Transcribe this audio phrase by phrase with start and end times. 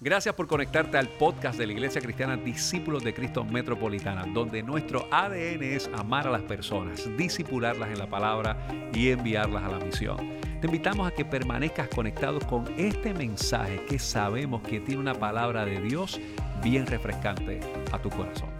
[0.00, 5.06] Gracias por conectarte al podcast de la Iglesia Cristiana Discípulos de Cristo Metropolitana, donde nuestro
[5.10, 8.56] ADN es amar a las personas, disipularlas en la palabra
[8.92, 10.16] y enviarlas a la misión.
[10.60, 15.64] Te invitamos a que permanezcas conectado con este mensaje que sabemos que tiene una palabra
[15.64, 16.20] de Dios
[16.62, 17.60] bien refrescante
[17.92, 18.50] a tu corazón.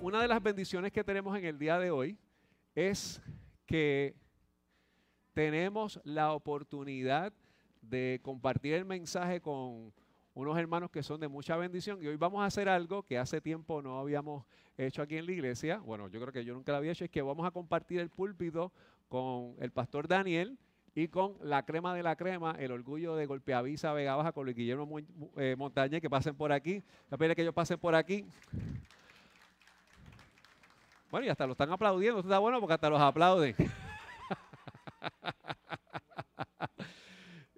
[0.00, 2.18] Una de las bendiciones que tenemos en el día de hoy
[2.74, 3.20] es
[3.66, 4.16] que
[5.34, 7.34] tenemos la oportunidad
[7.90, 9.92] de compartir el mensaje con
[10.34, 13.40] unos hermanos que son de mucha bendición y hoy vamos a hacer algo que hace
[13.40, 14.44] tiempo no habíamos
[14.78, 15.78] hecho aquí en la iglesia.
[15.78, 18.08] Bueno, yo creo que yo nunca lo había hecho, es que vamos a compartir el
[18.08, 18.72] púlpito
[19.08, 20.56] con el pastor Daniel
[20.94, 24.56] y con la crema de la crema, el orgullo de Golpeavisa, Vega Baja, con Luis
[24.56, 24.98] Guillermo
[25.36, 26.82] eh, Montañez, que pasen por aquí.
[27.10, 28.24] La que ellos pasen por aquí.
[31.10, 32.20] Bueno, y hasta lo están aplaudiendo.
[32.20, 33.54] Esto está bueno porque hasta los aplauden.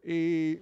[0.03, 0.59] Y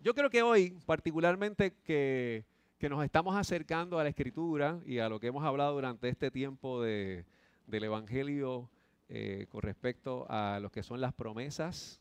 [0.00, 2.44] yo creo que hoy, particularmente que,
[2.88, 6.82] nos estamos acercando a la escritura y a lo que hemos hablado durante este tiempo
[6.82, 7.24] del
[7.68, 8.70] Evangelio
[9.08, 12.00] eh, con respecto a lo que son las promesas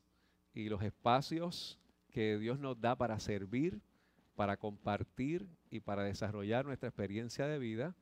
[0.54, 1.78] y los espacios
[2.10, 3.82] que Dios nos da para servir,
[4.36, 7.96] para compartir y para desarrollar nuestra experiencia de vida,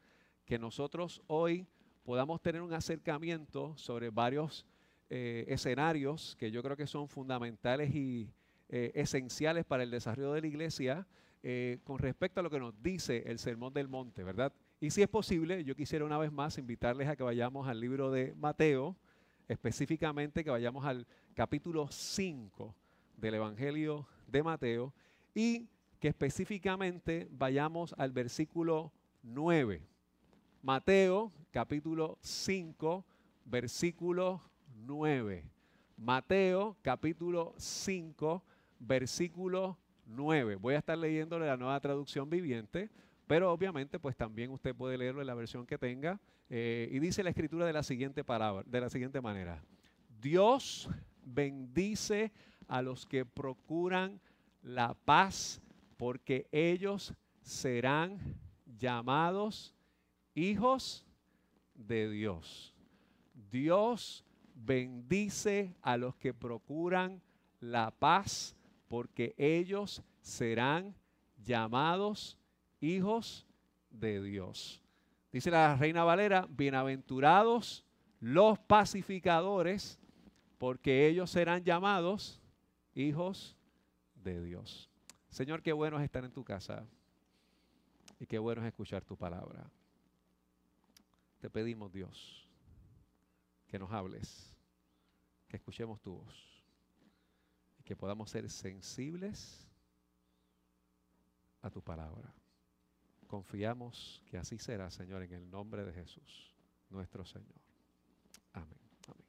[0.45, 1.67] que nosotros hoy
[2.03, 4.65] podamos tener un acercamiento sobre varios
[5.09, 8.29] eh, escenarios que yo creo que son fundamentales y
[8.67, 11.07] eh, esenciales para el desarrollo de la iglesia
[11.43, 14.51] eh, con respecto a lo que nos dice el Sermón del Monte, ¿verdad?
[14.81, 18.11] Y si es posible, yo quisiera una vez más invitarles a que vayamos al libro
[18.11, 18.97] de Mateo,
[19.47, 22.75] específicamente que vayamos al capítulo 5
[23.15, 24.93] del Evangelio de Mateo
[25.33, 25.69] y
[26.01, 28.91] que específicamente vayamos al versículo
[29.23, 29.81] 9.
[30.61, 33.05] Mateo capítulo 5,
[33.45, 34.56] versículo 9.
[35.97, 38.43] Mateo capítulo 5,
[38.79, 40.55] versículo 9.
[40.55, 42.89] Voy a estar leyéndole la nueva traducción viviente,
[43.25, 46.19] pero obviamente pues también usted puede leerlo en la versión que tenga.
[46.49, 49.61] Eh, y dice la escritura de la siguiente palabra, de la siguiente manera.
[50.21, 50.89] Dios
[51.23, 52.31] bendice
[52.67, 54.19] a los que procuran
[54.61, 55.61] la paz,
[55.97, 58.19] porque ellos serán
[58.77, 59.73] llamados
[60.35, 61.05] hijos
[61.73, 62.73] de Dios.
[63.51, 64.23] Dios
[64.65, 67.21] bendice a los que procuran
[67.59, 68.55] la paz,
[68.87, 70.95] porque ellos serán
[71.43, 72.37] llamados
[72.79, 73.45] hijos
[73.89, 74.81] de Dios.
[75.31, 77.83] Dice la Reina Valera, bienaventurados
[78.19, 79.99] los pacificadores,
[80.57, 82.41] porque ellos serán llamados
[82.95, 83.55] hijos
[84.15, 84.89] de Dios.
[85.29, 86.85] Señor, qué bueno es estar en tu casa
[88.19, 89.69] y qué bueno es escuchar tu palabra.
[91.39, 92.46] Te pedimos, Dios,
[93.67, 94.55] que nos hables,
[95.47, 96.63] que escuchemos tu voz
[97.79, 99.67] y que podamos ser sensibles
[101.61, 102.33] a tu palabra.
[103.27, 106.55] Confiamos que así será, Señor, en el nombre de Jesús,
[106.89, 107.61] nuestro Señor.
[108.53, 108.79] Amén.
[109.07, 109.25] Amén.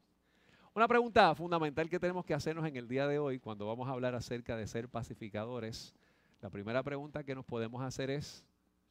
[0.72, 3.92] Una pregunta fundamental que tenemos que hacernos en el día de hoy, cuando vamos a
[3.92, 5.94] hablar acerca de ser pacificadores,
[6.40, 8.44] la primera pregunta que nos podemos hacer es,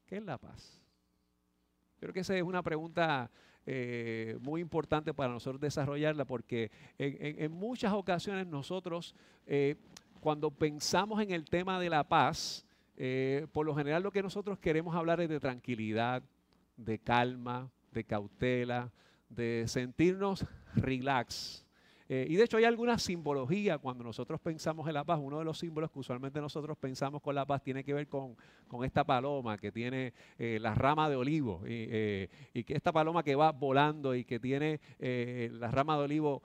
[0.05, 0.83] ¿qué es la paz?
[1.99, 3.31] Creo que esa es una pregunta
[3.69, 9.13] eh, muy importante para nosotros desarrollarla porque en, muchas ocasiones nosotros,
[9.45, 9.75] eh,
[10.21, 14.57] cuando pensamos en el tema de la paz, eh, por lo general lo que nosotros
[14.57, 16.23] queremos hablar es de tranquilidad,
[16.77, 18.89] de calma, de cautela,
[19.27, 21.65] de sentirnos relax,
[22.09, 25.19] eh, y de hecho hay alguna simbología cuando nosotros pensamos en la paz.
[25.21, 28.35] Uno de los símbolos que usualmente nosotros pensamos con la paz tiene que ver con,
[28.83, 33.35] esta paloma que tiene eh, la rama de olivo eh, y, que esta paloma que
[33.35, 36.41] va volando y que tiene la rama de olivo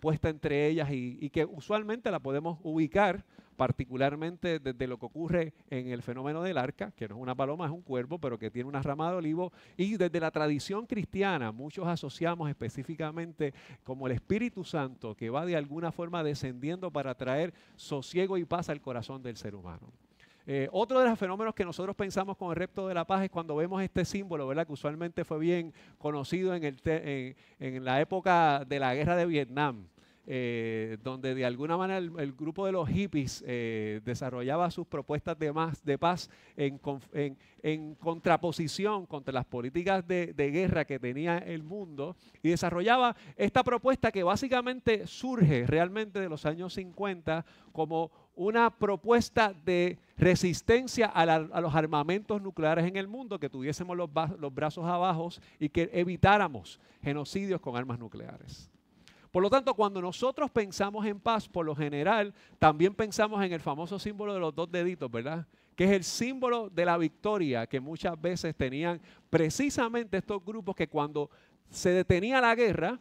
[0.00, 3.24] puesta entre ellas y que usualmente la podemos ubicar
[3.56, 7.66] particularmente desde lo que ocurre en el fenómeno del arca, que no es una paloma,
[7.66, 11.52] es un cuervo, pero que tiene una rama de olivo, y desde la tradición cristiana,
[11.52, 17.54] muchos asociamos específicamente como el Espíritu Santo, que va de alguna forma descendiendo para traer
[17.76, 19.92] sosiego y paz al corazón del ser humano.
[20.46, 23.30] Eh, otro de los fenómenos que nosotros pensamos con el repto de la paz es
[23.30, 24.66] cuando vemos este símbolo, ¿verdad?
[24.66, 29.86] Que usualmente fue bien conocido en, el en la época de la guerra de Vietnam.
[30.26, 35.52] Eh, donde de alguna manera el, grupo de los hippies eh, desarrollaba sus propuestas de,
[35.52, 36.80] más, de paz en,
[37.62, 44.10] en, contraposición contra las políticas de, guerra que tenía el mundo y desarrollaba esta propuesta
[44.10, 51.60] que básicamente surge realmente de los años 50 como una propuesta de resistencia a, a,
[51.60, 55.28] los armamentos nucleares en el mundo, que tuviésemos los, los brazos abajo
[55.58, 58.70] y que evitáramos genocidios con armas nucleares.
[59.34, 63.58] Por lo tanto, cuando nosotros pensamos en paz, por lo general, también pensamos en el
[63.58, 65.44] famoso símbolo de los dos deditos, ¿verdad?
[65.74, 69.00] Que es el símbolo de la victoria que muchas veces tenían
[69.30, 71.30] precisamente estos grupos que cuando
[71.68, 73.00] se detenía la guerra,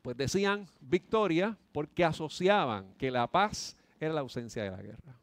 [0.00, 5.18] pues decían victoria porque asociaban que la paz era la ausencia de la guerra.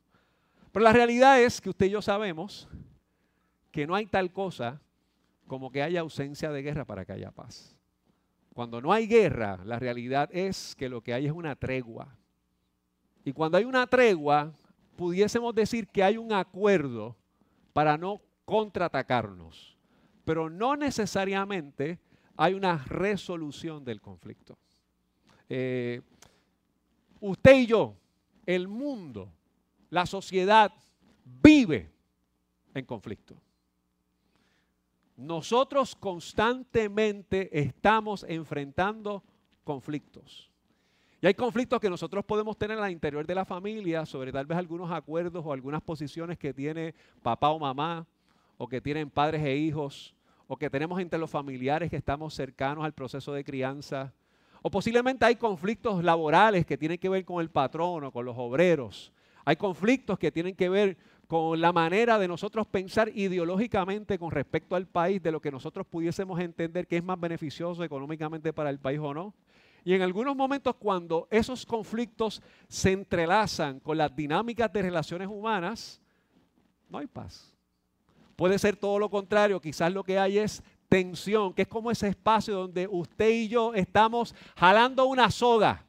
[0.74, 2.68] Pero la realidad es que usted y yo sabemos
[3.72, 4.82] que no hay tal cosa
[5.48, 7.77] como que haya ausencia de guerra para que haya paz.
[8.58, 12.18] Cuando no hay guerra, la realidad es que lo que hay es una tregua.
[13.24, 14.52] Y cuando hay una tregua,
[14.96, 17.16] pudiésemos decir que hay un acuerdo
[17.72, 19.78] para no contraatacarnos.
[20.26, 22.00] Pero no necesariamente
[22.36, 24.58] hay una resolución del conflicto.
[25.48, 26.02] Eh,
[27.20, 27.96] usted y yo,
[28.44, 29.32] el mundo,
[29.92, 30.74] la sociedad
[31.44, 31.92] vive
[32.74, 33.40] en conflicto.
[35.18, 39.24] Nosotros constantemente estamos enfrentando
[39.64, 40.52] conflictos.
[41.20, 44.56] Y hay conflictos que nosotros podemos tener al interior de la familia sobre tal vez
[44.56, 46.94] algunos acuerdos o algunas posiciones que tiene
[47.24, 48.06] papá o mamá,
[48.58, 50.14] o que tienen padres e hijos,
[50.48, 54.14] o que tenemos entre los familiares que estamos cercanos al proceso de crianza.
[54.62, 58.36] O posiblemente hay conflictos laborales que tienen que ver con el patrón o con los
[58.38, 59.12] obreros.
[59.46, 60.98] Hay conflictos que tienen que ver
[61.28, 65.86] con la manera de nosotros pensar ideológicamente con respecto al país, de lo que nosotros
[65.86, 69.34] pudiésemos entender que es más beneficioso económicamente para el país o no.
[69.84, 76.02] Y en algunos momentos cuando esos conflictos se entrelazan con las dinámicas de relaciones humanas,
[76.90, 77.54] no hay paz.
[78.38, 82.08] Puede ser todo lo contrario, quizás lo que hay es tensión, que es como ese
[82.08, 85.86] espacio donde usted y yo estamos jalando una soga.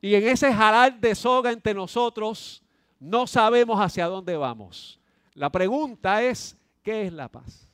[0.00, 2.62] Y en ese jalar de soga entre nosotros,
[3.00, 5.00] no sabemos hacia dónde vamos.
[5.34, 7.66] La pregunta es, ¿qué es la paz?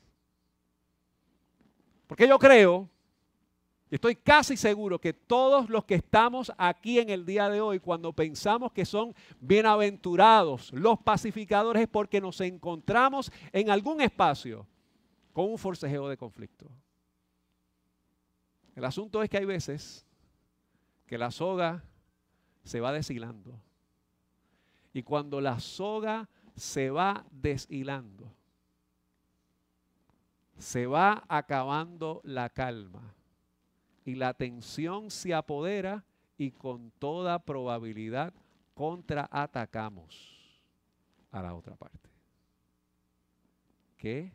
[2.07, 2.89] Porque yo creo,
[3.91, 7.79] y estoy casi seguro que todos los que estamos aquí en el día de hoy,
[7.79, 14.65] cuando pensamos que son bienaventurados los pacificadores, es porque nos encontramos en algún espacio
[15.33, 16.71] con un forcejeo de conflicto.
[18.75, 20.05] El asunto es que hay veces
[21.05, 21.83] que la soga
[22.63, 23.59] se va deshilando
[24.97, 28.33] y cuando la soga se va deshilando,
[30.57, 33.13] se va acabando la calma
[34.05, 36.03] y la tensión se apodera
[36.35, 38.33] y con toda probabilidad
[38.73, 40.65] contraatacamos
[41.29, 42.09] a la otra parte.
[43.97, 44.31] ¿Qué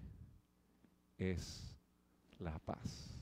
[1.18, 1.76] es
[2.38, 3.18] la paz?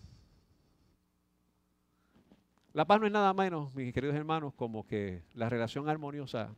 [2.75, 6.55] La paz no es nada menos, mis queridos hermanos, como que la relación armoniosa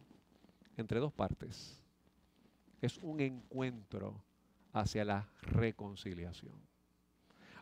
[0.76, 1.82] entre dos partes.
[2.80, 4.22] Es un encuentro
[4.72, 6.54] hacia la reconciliación.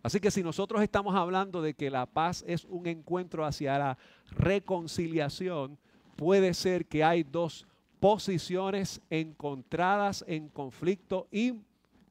[0.03, 3.99] Así que si nosotros estamos hablando de que la paz es un encuentro hacia la
[4.31, 5.79] reconciliación,
[6.17, 7.67] puede ser que hay dos
[7.99, 11.55] posiciones encontradas en conflicto y,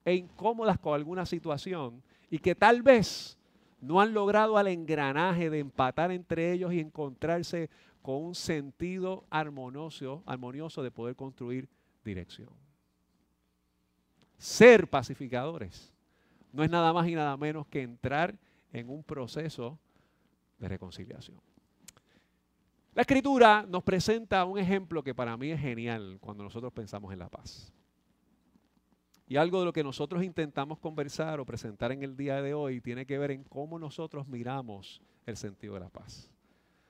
[0.06, 3.38] e incómodas con alguna situación y que tal vez
[3.82, 7.70] no han logrado al engranaje de empatar entre ellos y encontrarse
[8.02, 11.70] con un sentido armonioso, armonioso de poder construir
[12.04, 12.50] dirección.
[14.38, 15.92] Ser pacificadores
[16.52, 18.38] no es nada más y nada menos que entrar
[18.72, 19.78] en un proceso
[20.58, 21.38] de reconciliación.
[22.94, 27.20] La escritura nos presenta un ejemplo que para mí es genial cuando nosotros pensamos en
[27.20, 27.72] la paz.
[29.28, 32.82] Y algo de lo que nosotros intentamos conversar o presentar en el día de hoy
[32.82, 36.32] tiene que ver en cómo nosotros miramos el sentido de la paz.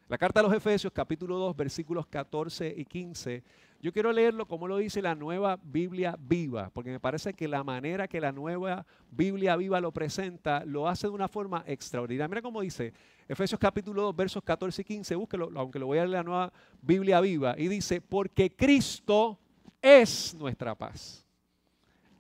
[0.10, 3.44] La carta a los Efesios, capítulo 2, versículos 14 y 15.
[3.80, 7.64] Yo quiero leerlo como lo dice la nueva Biblia viva, porque me parece que la
[7.64, 12.28] manera que la nueva Biblia viva lo presenta lo hace de una forma extraordinaria.
[12.28, 12.92] Mira cómo dice
[13.28, 16.54] Efesios capítulo 2, versos 14 y 15, búsquelo, aunque lo voy a leer la nueva
[16.82, 19.38] Biblia viva, y dice, porque Cristo
[19.80, 21.24] es nuestra paz.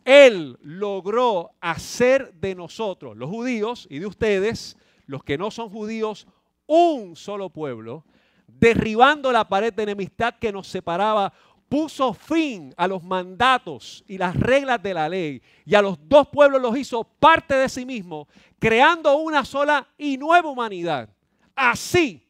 [0.05, 4.77] Él logró hacer de nosotros, los judíos y de ustedes,
[5.07, 6.27] los que no son judíos,
[6.69, 8.05] un solo pueblo,
[8.47, 11.33] derribando la pared de enemistad que nos separaba,
[11.67, 16.27] puso fin a los mandatos y las reglas de la ley y a los dos
[16.27, 18.27] pueblos los hizo parte de sí mismo,
[18.59, 21.09] creando una sola y nueva humanidad.
[21.55, 22.27] Así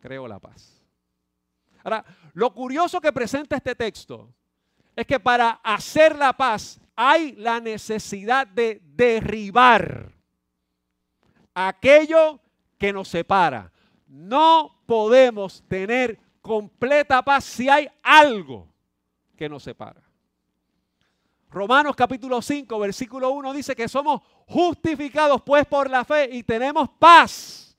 [0.00, 0.82] creó la paz.
[1.84, 4.32] Ahora, lo curioso que presenta este texto
[4.96, 10.10] es que para hacer la paz hay la necesidad de derribar
[11.54, 12.40] aquello
[12.78, 13.70] que nos separa.
[14.06, 18.68] No podemos tener completa paz si hay algo
[19.36, 20.02] que nos separa.
[21.50, 26.88] Romanos capítulo 5, versículo 1 dice que somos justificados pues por la fe y tenemos
[26.98, 27.76] paz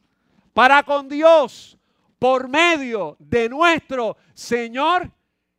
[0.53, 1.77] para con Dios
[2.17, 5.11] por medio de nuestro Señor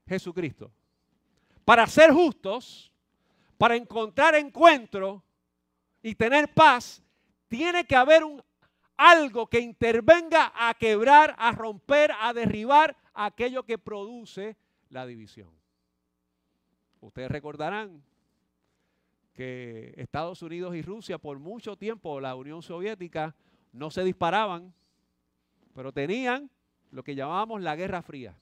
[0.06, 0.70] Jesucristo.
[1.64, 2.92] Para ser justos,
[3.56, 5.22] para encontrar encuentro
[6.02, 7.02] y tener paz,
[7.48, 8.42] tiene que haber un,
[9.00, 14.58] algo que intervenga a quebrar, a romper, a derribar aquello que produce
[14.90, 15.48] la división.
[17.00, 18.02] Ustedes recordarán
[19.32, 23.34] que Estados Unidos y Rusia por mucho tiempo, la Unión Soviética,
[23.72, 24.74] no se disparaban,
[25.74, 26.50] pero tenían
[26.90, 28.38] lo que llamábamos la Guerra Fría.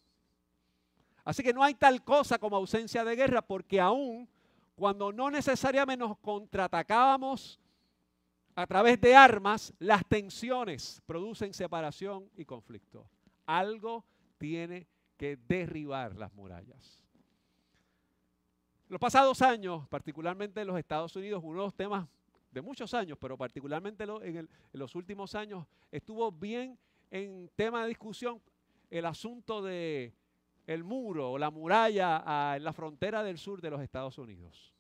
[1.25, 4.29] Así que no hay tal cosa como ausencia de guerra porque aún
[4.75, 7.61] cuando no necesariamente nos contraatacábamos
[8.59, 13.09] a través de armas, las tensiones producen separación y conflicto.
[13.47, 14.05] Algo
[14.37, 17.05] tiene que derribar las murallas.
[18.89, 22.09] Los pasados años, particularmente en los Estados Unidos, uno de los temas
[22.51, 26.77] de muchos años, pero particularmente en, los últimos años, estuvo bien
[27.13, 28.43] en tema de discusión
[28.91, 30.13] el asunto de
[30.67, 34.75] el muro o la muralla en la frontera del sur de los Estados Unidos.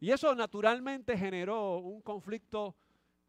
[0.00, 2.76] Y eso naturalmente generó un conflicto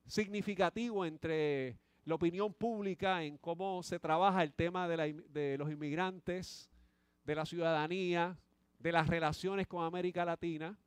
[0.06, 6.70] significativo entre la opinión pública en cómo se trabaja el tema de los inmigrantes,
[7.24, 8.38] de la ciudadanía,
[8.80, 10.78] de las relaciones con América Latina.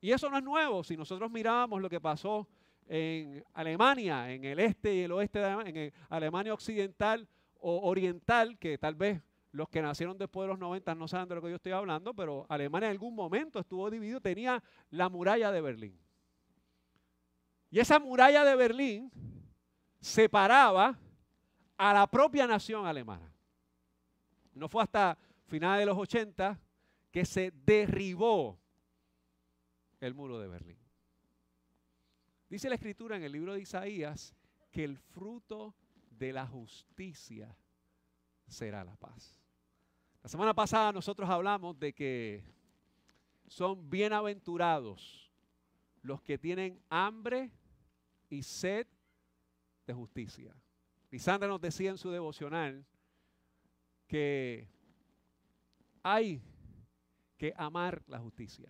[0.00, 0.84] Y eso no es nuevo.
[0.84, 2.48] Si nosotros mirábamos lo que pasó
[2.86, 7.28] en Alemania, en el este y el oeste, de, en Alemania occidental
[7.60, 11.34] o oriental, que tal vez los que nacieron después de los 90 no saben de
[11.34, 15.50] lo que yo estoy hablando, pero Alemania en algún momento estuvo dividido, tenía la muralla
[15.50, 15.98] de Berlín.
[17.70, 19.10] Y esa muralla de Berlín
[20.00, 20.98] separaba
[21.76, 23.32] a la propia nación alemana.
[24.54, 26.58] No fue hasta finales de los 80
[27.10, 28.58] que se derribó
[30.00, 30.78] el muro de Berlín.
[32.48, 34.34] Dice la escritura en el libro de Isaías
[34.70, 35.74] que el fruto
[36.10, 37.54] de la justicia
[38.48, 39.38] será la paz.
[40.22, 42.44] La semana pasada nosotros hablamos de que
[43.46, 45.32] son bienaventurados
[46.02, 47.50] los que tienen hambre
[48.28, 48.86] y sed
[49.86, 50.54] de justicia.
[51.10, 52.84] Lisandra nos decía en su devocional
[54.06, 54.68] que
[56.02, 56.42] hay
[57.36, 58.68] que amar la justicia.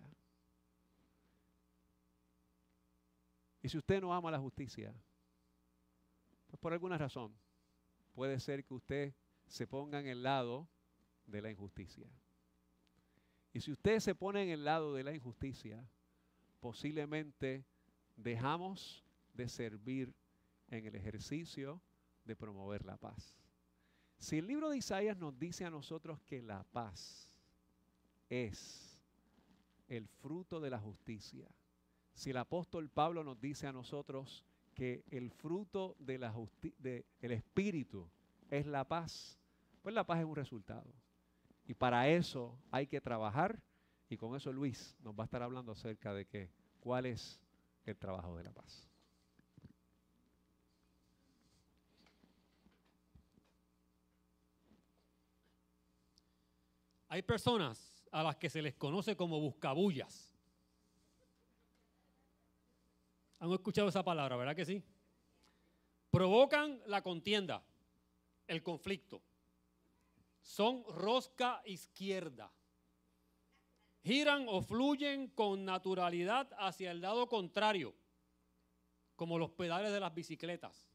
[3.61, 4.93] Y si usted no ama la justicia,
[6.47, 7.35] pues por alguna razón
[8.13, 9.13] puede ser que usted
[9.49, 10.67] se ponga en el lado
[11.25, 12.07] de la injusticia.
[13.51, 15.85] Y si usted se pone en el lado de la injusticia,
[16.59, 17.65] posiblemente
[18.15, 19.03] dejamos
[19.33, 20.13] de servir
[20.69, 21.81] en el ejercicio
[22.25, 23.35] de promover la paz.
[24.19, 27.29] Si el libro de Isaías nos dice a nosotros que la paz
[28.29, 29.01] es
[29.87, 31.49] el fruto de la justicia.
[32.13, 36.33] Si el apóstol Pablo nos dice a nosotros que el fruto de la
[36.77, 38.07] del espíritu
[38.51, 39.38] es la paz,
[39.81, 40.93] pues la paz es un resultado.
[41.65, 43.61] Y para eso hay que trabajar
[44.09, 47.39] y con eso Luis nos va a estar hablando acerca de que cuál es
[47.85, 48.89] el trabajo de la paz.
[57.07, 60.31] Hay personas a las que se les conoce como buscabullas.
[63.39, 64.83] ¿Han escuchado esa palabra, verdad que sí?
[66.11, 67.63] Provocan la contienda,
[68.47, 69.21] el conflicto.
[70.49, 72.51] Son rosca izquierda.
[74.03, 77.93] Giran o fluyen con naturalidad hacia el lado contrario,
[79.15, 80.89] como los pedales de las bicicletas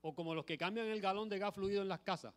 [0.00, 2.34] o como los que cambian el galón de gas fluido en las casas,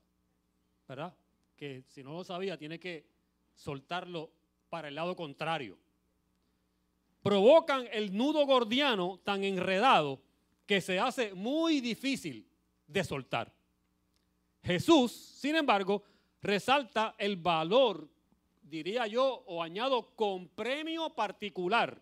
[0.87, 1.17] ¿verdad?
[1.55, 3.07] Que si no lo sabía, tiene que
[3.55, 4.29] soltarlo
[4.69, 5.79] para el lado contrario.
[7.23, 10.21] Provocan el nudo gordiano tan enredado
[10.67, 12.47] que se hace muy difícil
[12.85, 13.56] de soltar.
[14.67, 16.03] Jesús, sin embargo,
[16.41, 18.05] resalta el valor,
[18.61, 22.01] diría yo, o añado con premio particular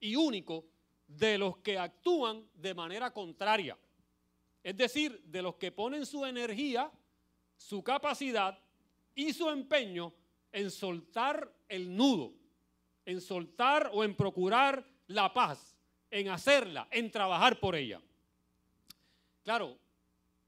[0.00, 0.64] y único
[1.06, 3.78] de los que actúan de manera contraria.
[4.64, 6.90] Es decir, de los que ponen su energía,
[7.56, 8.58] su capacidad
[9.14, 10.12] y su empeño
[10.50, 12.32] en soltar el nudo,
[13.06, 15.76] en soltar o en procurar la paz,
[16.10, 18.00] en hacerla, en trabajar por ella.
[19.44, 19.78] Claro,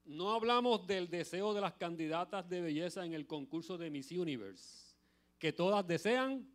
[0.05, 4.95] no hablamos del deseo de las candidatas de belleza en el concurso de Miss Universe,
[5.39, 6.47] que todas desean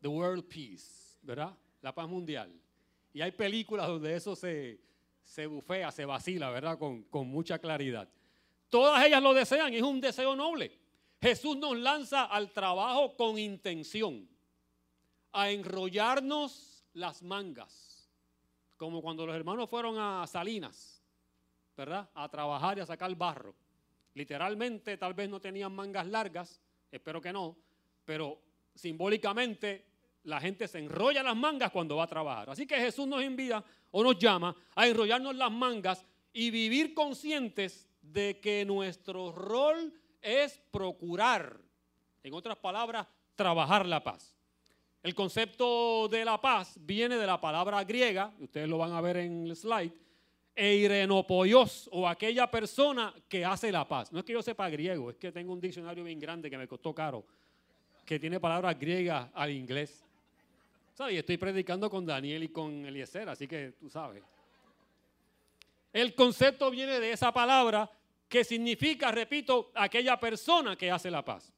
[0.00, 1.56] the world peace, ¿verdad?
[1.82, 2.52] La paz mundial.
[3.12, 4.80] Y hay películas donde eso se,
[5.22, 6.78] se bufea, se vacila, ¿verdad?
[6.78, 8.08] Con, con mucha claridad.
[8.68, 10.78] Todas ellas lo desean es un deseo noble.
[11.20, 14.28] Jesús nos lanza al trabajo con intención,
[15.32, 18.08] a enrollarnos las mangas,
[18.76, 20.99] como cuando los hermanos fueron a Salinas,
[21.80, 22.10] ¿verdad?
[22.12, 23.54] A trabajar y a sacar barro.
[24.12, 26.60] Literalmente tal vez no tenían mangas largas,
[26.92, 27.56] espero que no,
[28.04, 28.38] pero
[28.74, 29.86] simbólicamente
[30.24, 32.50] la gente se enrolla las mangas cuando va a trabajar.
[32.50, 37.88] Así que Jesús nos invita o nos llama a enrollarnos las mangas y vivir conscientes
[38.02, 41.58] de que nuestro rol es procurar,
[42.22, 44.36] en otras palabras, trabajar la paz.
[45.02, 49.16] El concepto de la paz viene de la palabra griega, ustedes lo van a ver
[49.16, 49.94] en el slide,
[50.54, 54.12] eirenopoios o aquella persona que hace la paz.
[54.12, 56.68] No es que yo sepa griego, es que tengo un diccionario bien grande que me
[56.68, 57.24] costó caro,
[58.04, 60.04] que tiene palabras griegas al inglés.
[60.94, 61.14] ¿Sabes?
[61.14, 64.22] Y estoy predicando con Daniel y con Eliezer, así que tú sabes.
[65.92, 67.90] El concepto viene de esa palabra
[68.28, 71.52] que significa, repito, aquella persona que hace la paz.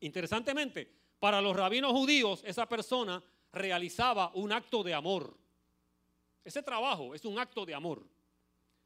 [0.00, 0.88] Interesantemente,
[1.18, 5.36] para los rabinos judíos, esa persona realizaba un acto de amor.
[6.44, 8.06] Ese trabajo es un acto de amor.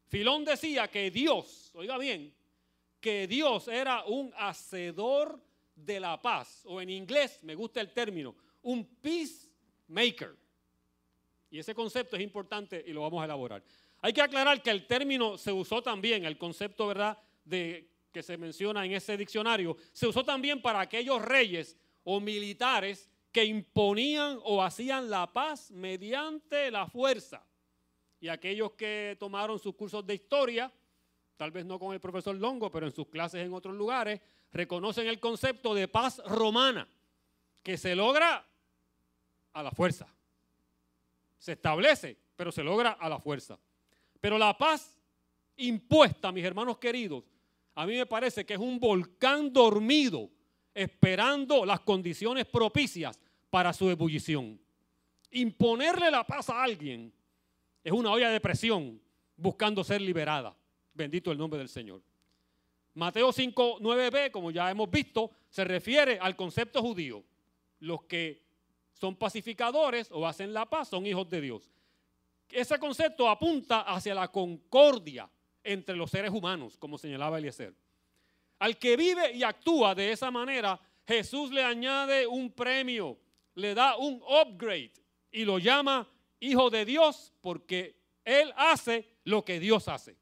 [0.07, 2.33] Filón decía que Dios, oiga bien,
[2.99, 5.39] que Dios era un hacedor
[5.75, 10.35] de la paz, o en inglés me gusta el término, un peacemaker.
[11.51, 13.63] Y ese concepto es importante y lo vamos a elaborar.
[14.01, 18.37] Hay que aclarar que el término se usó también, el concepto, ¿verdad?, de que se
[18.37, 24.63] menciona en ese diccionario, se usó también para aquellos reyes o militares que imponían o
[24.63, 27.45] hacían la paz mediante la fuerza.
[28.21, 30.71] Y aquellos que tomaron sus cursos de historia,
[31.35, 34.21] tal vez no con el profesor Longo, pero en sus clases en otros lugares,
[34.53, 36.87] reconocen el concepto de paz romana,
[37.61, 38.47] que se logra
[39.51, 40.07] a la fuerza.
[41.37, 43.59] Se establece, pero se logra a la fuerza.
[44.21, 44.97] Pero la paz
[45.57, 47.25] impuesta, mis hermanos queridos,
[47.73, 50.29] a mí me parece que es un volcán dormido
[50.73, 53.19] esperando las condiciones propicias
[53.55, 54.59] para su ebullición.
[55.31, 57.13] Imponerle la paz a alguien
[57.85, 58.99] es una olla de presión
[59.37, 60.53] buscando ser liberada.
[60.93, 62.01] Bendito el nombre del Señor.
[62.95, 67.23] Mateo 5, 9b, como ya hemos visto, se refiere al concepto judío.
[67.79, 68.43] Los que
[68.91, 71.71] son pacificadores o hacen la paz son hijos de Dios.
[72.49, 75.29] Ese concepto apunta hacia la concordia
[75.63, 77.73] entre los seres humanos, como señalaba Eliezer.
[78.59, 80.77] Al que vive y actúa de esa manera,
[81.07, 83.17] Jesús le añade un premio,
[83.55, 84.93] le da un upgrade
[85.31, 86.07] y lo llama
[86.39, 90.17] hijo de Dios porque él hace lo que Dios hace.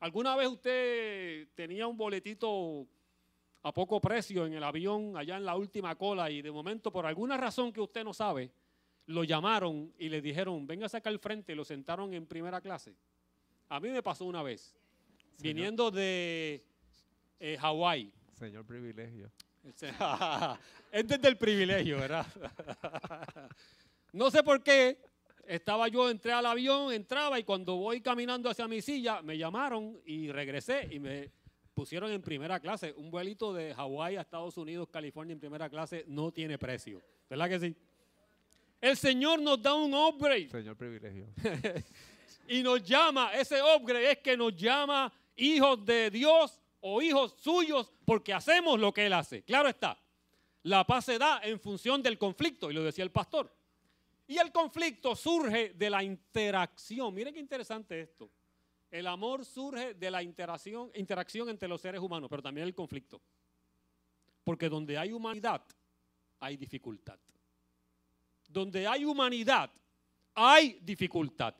[0.00, 2.86] ¿Alguna vez usted tenía un boletito
[3.62, 7.06] a poco precio en el avión allá en la última cola y de momento por
[7.06, 8.50] alguna razón que usted no sabe,
[9.06, 12.60] lo llamaron y le dijeron, venga a sacar el frente y lo sentaron en primera
[12.60, 12.94] clase?
[13.68, 14.74] A mí me pasó una vez,
[15.40, 16.64] viniendo de
[17.40, 18.12] eh, Hawái.
[18.38, 19.30] Señor privilegio.
[20.92, 22.26] es desde el privilegio, ¿verdad?
[24.12, 24.98] no sé por qué.
[25.46, 29.98] Estaba yo, entré al avión, entraba y cuando voy caminando hacia mi silla, me llamaron
[30.04, 31.30] y regresé y me
[31.72, 32.92] pusieron en primera clase.
[32.98, 37.00] Un vuelito de Hawái a Estados Unidos, California en primera clase no tiene precio.
[37.30, 37.76] ¿Verdad que sí?
[38.80, 40.50] El Señor nos da un upgrade.
[40.50, 41.28] Señor privilegio.
[42.48, 47.92] y nos llama, ese upgrade es que nos llama hijos de Dios o hijos suyos
[48.04, 49.42] porque hacemos lo que Él hace.
[49.42, 50.00] Claro está,
[50.62, 53.54] la paz se da en función del conflicto, y lo decía el pastor.
[54.26, 57.14] Y el conflicto surge de la interacción.
[57.14, 58.30] Miren qué interesante esto.
[58.90, 63.20] El amor surge de la interacción, interacción entre los seres humanos, pero también el conflicto.
[64.44, 65.62] Porque donde hay humanidad,
[66.40, 67.18] hay dificultad.
[68.46, 69.70] Donde hay humanidad,
[70.34, 71.54] hay dificultad.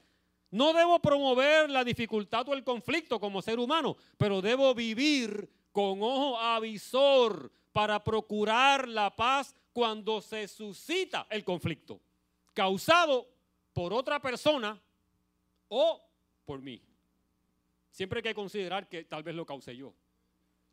[0.51, 6.03] No debo promover la dificultad o el conflicto como ser humano, pero debo vivir con
[6.03, 12.01] ojo avisor para procurar la paz cuando se suscita el conflicto,
[12.55, 13.29] causado
[13.73, 14.81] por otra persona
[15.69, 16.03] o
[16.45, 16.83] por mí.
[17.91, 19.95] Siempre hay que considerar que tal vez lo causé yo.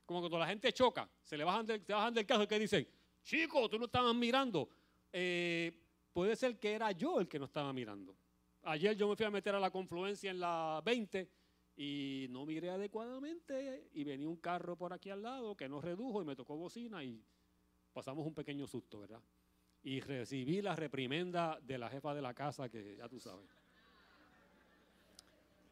[0.05, 2.87] Como cuando la gente choca, se le bajan del, se bajan del caso y dicen,
[3.23, 4.69] chico, tú no estabas mirando.
[5.11, 5.71] Eh,
[6.13, 8.15] puede ser que era yo el que no estaba mirando.
[8.67, 11.29] Ayer yo me fui a meter a la confluencia en la 20
[11.77, 16.19] y no miré adecuadamente y venía un carro por aquí al lado que no redujo
[16.23, 17.23] y me tocó bocina y
[17.93, 19.21] pasamos un pequeño susto, ¿verdad?
[19.83, 23.45] Y recibí la reprimenda de la jefa de la casa que ya tú sabes.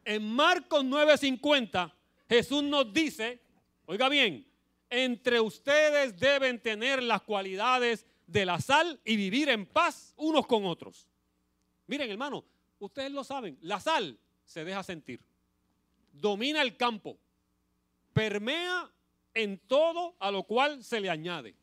[0.04, 1.92] En Marcos 9:50
[2.28, 3.40] Jesús nos dice,
[3.86, 4.46] oiga bien,
[4.88, 10.64] entre ustedes deben tener las cualidades de la sal y vivir en paz unos con
[10.64, 11.08] otros.
[11.88, 12.44] Miren, hermano,
[12.86, 15.20] ustedes lo saben, la sal se deja sentir,
[16.12, 17.18] domina el campo,
[18.12, 18.90] permea
[19.34, 21.54] en todo a lo cual se le añade.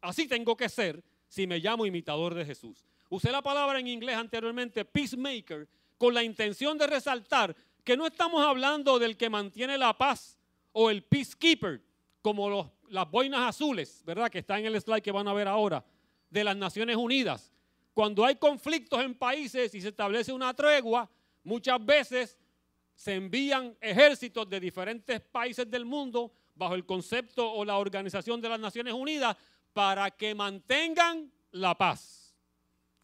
[0.00, 2.84] Así tengo que ser si me llamo imitador de Jesús.
[3.08, 8.44] Usé la palabra en inglés anteriormente, peacemaker, con la intención de resaltar que no estamos
[8.44, 10.38] hablando del que mantiene la paz
[10.72, 11.82] o el peacekeeper,
[12.22, 14.30] como las boinas azules, ¿verdad?
[14.30, 15.84] Que está en el slide que van a ver ahora,
[16.30, 17.52] de las Naciones Unidas.
[17.94, 21.08] Cuando hay conflictos en países y se establece una tregua,
[21.44, 22.36] muchas veces
[22.96, 28.48] se envían ejércitos de diferentes países del mundo bajo el concepto o la organización de
[28.48, 29.36] las Naciones Unidas
[29.72, 32.34] para que mantengan la paz.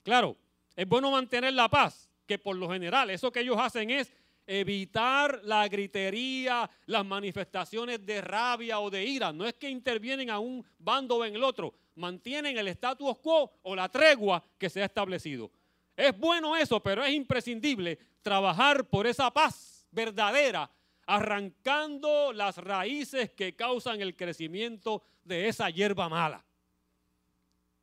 [0.02, 0.36] Claro,
[0.74, 4.12] es bueno mantener la paz, que por lo general eso que ellos hacen es
[4.46, 9.32] evitar la gritería, las manifestaciones de rabia o de ira.
[9.32, 13.52] No es que intervienen a un bando o en el otro, mantienen el status quo
[13.62, 15.50] o la tregua que se ha establecido.
[15.96, 20.70] Es bueno eso, pero es imprescindible trabajar por esa paz verdadera,
[21.06, 26.44] arrancando las raíces que causan el crecimiento de esa hierba mala.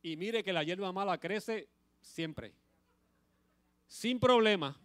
[0.02, 1.68] Y mire que la hierba mala crece
[2.00, 2.52] siempre,
[3.86, 4.76] sin problema,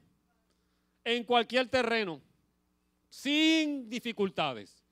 [1.04, 2.22] en cualquier terreno,
[3.10, 4.83] sin dificultades.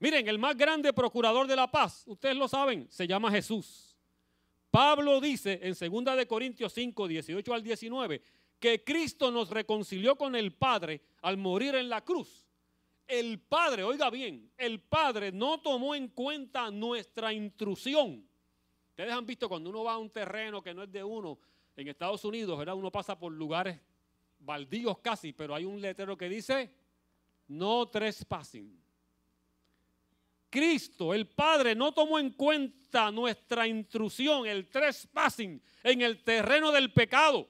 [0.00, 3.96] Miren, el más grande procurador de la paz, ustedes lo saben, se llama Jesús.
[4.70, 8.22] Pablo dice en 2 de Corintios 5, 18 al 19,
[8.58, 12.46] que Cristo nos reconcilió con el Padre al morir en la cruz.
[13.06, 18.26] El Padre, oiga bien, el Padre no tomó en cuenta nuestra intrusión.
[18.90, 21.38] Ustedes han visto cuando uno va a un terreno que no es de uno,
[21.76, 22.74] en Estados Unidos, ¿verdad?
[22.74, 23.78] Uno pasa por lugares
[24.38, 26.70] baldíos casi, pero hay un letrero que dice,
[27.48, 28.80] no trespassing.
[30.50, 36.92] Cristo, el Padre, no tomó en cuenta nuestra intrusión, el trespassing en el terreno del
[36.92, 37.48] pecado.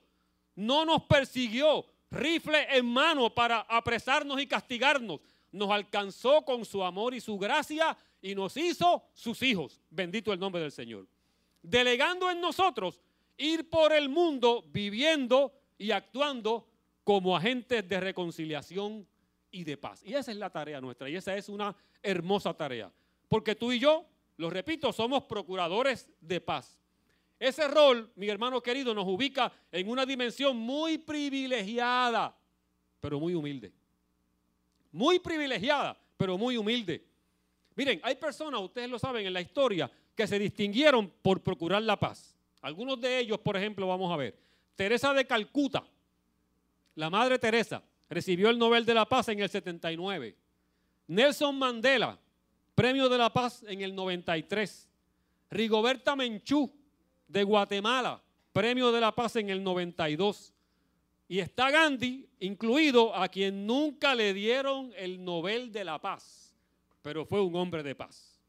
[0.55, 5.21] No nos persiguió, rifle en mano para apresarnos y castigarnos.
[5.51, 9.81] Nos alcanzó con su amor y su gracia y nos hizo sus hijos.
[9.91, 11.09] Bendito el nombre del Señor.
[11.63, 13.01] Delegando en nosotros
[13.37, 16.67] ir por el mundo viviendo y actuando
[17.05, 19.09] como agentes de reconciliación
[19.51, 20.03] y de paz.
[20.05, 22.91] Y esa es la tarea nuestra y esa es una hermosa tarea.
[23.29, 24.05] Porque tú y yo,
[24.37, 26.79] lo repito, somos procuradores de paz.
[27.39, 32.37] Ese rol, mi hermano querido, nos ubica en una dimensión muy privilegiada,
[33.01, 33.73] pero muy humilde.
[34.93, 37.05] Muy privilegiada, pero muy humilde.
[37.77, 41.99] Miren, hay personas, ustedes lo saben, en la historia que se distinguieron por procurar la
[41.99, 42.37] paz.
[42.61, 44.37] Algunos de ellos, por ejemplo, vamos a ver.
[44.77, 45.83] Teresa de Calcuta,
[46.95, 50.37] la Madre Teresa, recibió el Nobel de la Paz en el 79.
[51.11, 52.17] Nelson Mandela,
[52.77, 54.89] Premio de la Paz en el 93.
[55.51, 56.73] Rigoberta Menchú,
[57.27, 60.55] de Guatemala, Premio de la Paz en el 92.
[61.27, 66.55] Y está Gandhi incluido a quien nunca le dieron el Nobel de la Paz,
[67.03, 68.41] pero fue un hombre de paz.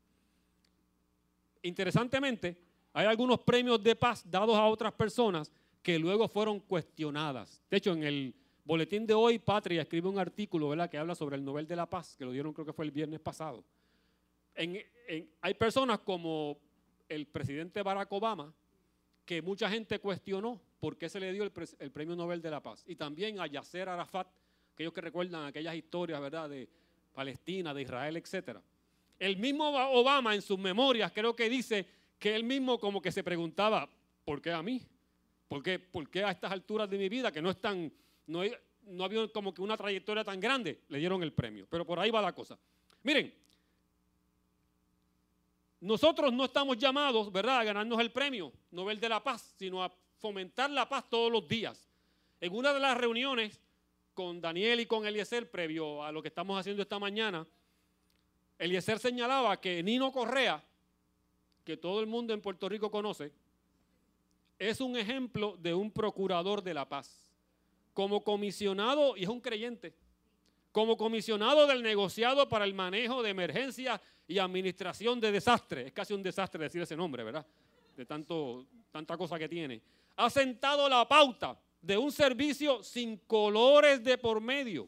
[1.63, 2.61] Interesantemente,
[2.93, 7.63] hay algunos premios de paz dados a otras personas que luego fueron cuestionadas.
[7.71, 11.43] De hecho, en el boletín de hoy, Patria escribe un artículo que habla sobre el
[11.43, 13.63] Nobel de la Paz, que lo dieron creo que fue el viernes pasado.
[14.55, 16.57] hay personas como
[17.09, 18.53] el presidente Barack Obama,
[19.25, 22.83] que mucha gente cuestionó por qué se le dio el, premio Nobel de la Paz.
[22.87, 24.27] Y también a Yasser Arafat,
[24.73, 26.67] aquellos que recuerdan aquellas historias de
[27.13, 28.59] Palestina, de Israel, etc.
[29.19, 31.85] El mismo Obama en sus memorias creo que dice
[32.17, 33.87] que él mismo como que se preguntaba,
[34.25, 34.81] ¿por qué a mí?
[35.47, 37.91] ¿Por qué, por qué a estas alturas de mi vida, que no es tan,
[38.31, 38.41] no,
[38.83, 41.67] no había como que una trayectoria tan grande, le dieron el premio?
[41.69, 42.57] Pero por ahí va la cosa.
[43.03, 43.33] Miren,
[45.81, 49.91] nosotros no estamos llamados, ¿verdad?, a ganarnos el premio Nobel de la Paz, sino a
[50.19, 51.89] fomentar la paz todos los días.
[52.39, 53.59] En una de las reuniones
[54.13, 57.45] con Daniel y con Eliezer, previo a lo que estamos haciendo esta mañana,
[58.59, 60.63] Eliezer señalaba que Nino Correa,
[61.65, 63.31] que todo el mundo en Puerto Rico conoce,
[64.59, 67.20] es un ejemplo de un procurador de la paz.
[67.93, 69.93] Como comisionado, y es un creyente,
[70.71, 76.13] como comisionado del negociado para el manejo de emergencias y administración de desastres, es casi
[76.13, 77.45] un desastre decir ese nombre, ¿verdad?
[77.97, 79.81] De tanto, tanta cosa que tiene,
[80.15, 84.87] ha sentado la pauta de un servicio sin colores de por medio.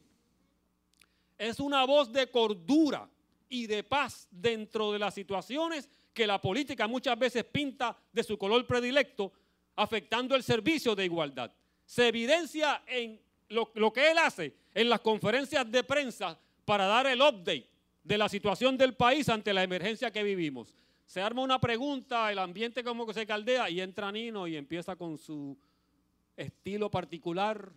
[1.38, 3.10] Es una voz de cordura
[3.50, 8.38] y de paz dentro de las situaciones que la política muchas veces pinta de su
[8.38, 9.34] color predilecto,
[9.76, 11.52] afectando el servicio de igualdad.
[11.94, 17.06] Se evidencia en lo, lo, que él hace en las conferencias de prensa para dar
[17.06, 17.70] el update
[18.04, 20.74] de la situación del país ante la emergencia que vivimos.
[21.06, 24.96] Se arma una pregunta, el ambiente como que se caldea y entra Nino y empieza
[24.96, 25.56] con su
[26.36, 27.72] estilo particular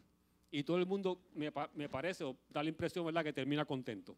[0.50, 4.16] y todo el mundo, me, me parece, o da la impresión, ¿verdad?, que termina contento.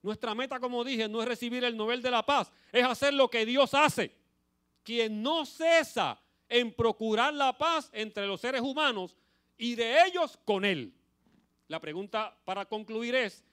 [0.00, 3.28] Nuestra meta, como dije, no es recibir el Nobel de la Paz, es hacer lo
[3.28, 4.14] que Dios hace.
[4.84, 9.16] Quien no cesa en procurar la paz entre los seres humanos
[9.56, 10.92] y de ellos con Él.
[11.66, 13.44] La pregunta para concluir es,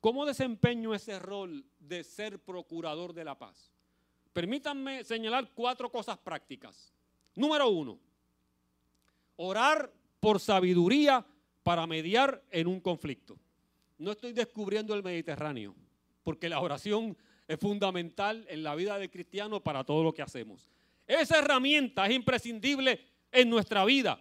[0.00, 3.72] ¿cómo desempeño ese rol de ser procurador de la paz?
[4.32, 6.92] Permítanme señalar cuatro cosas prácticas.
[7.34, 7.98] Número uno,
[9.36, 11.24] orar por sabiduría
[11.62, 13.38] para mediar en un conflicto.
[13.98, 15.74] No estoy descubriendo el Mediterráneo,
[16.24, 20.70] porque la oración es fundamental en la vida del cristiano para todo lo que hacemos.
[21.20, 22.98] Esa herramienta es imprescindible
[23.30, 24.18] en nuestra vida.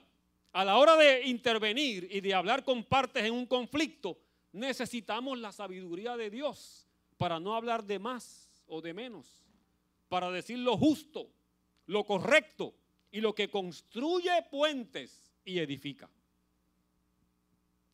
[0.52, 4.20] A la hora de intervenir y de hablar con partes en un conflicto,
[4.52, 9.46] necesitamos la sabiduría de Dios para no hablar de más o de menos,
[10.10, 11.30] para decir lo justo,
[11.86, 12.74] lo correcto
[13.10, 16.10] y lo que construye puentes y edifica.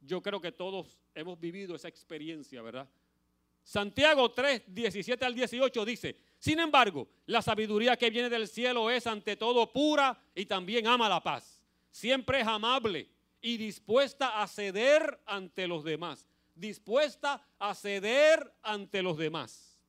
[0.02, 2.90] Yo creo que todos hemos vivido esa experiencia, ¿verdad?
[3.62, 9.08] Santiago 3, 17 al 18 dice, sin embargo, la sabiduría que viene del cielo es
[9.08, 11.62] ante todo pura y también ama la paz.
[11.92, 13.10] Siempre es amable
[13.42, 16.28] y dispuesta a ceder ante los demás.
[16.54, 19.80] Dispuesta a ceder ante los demás.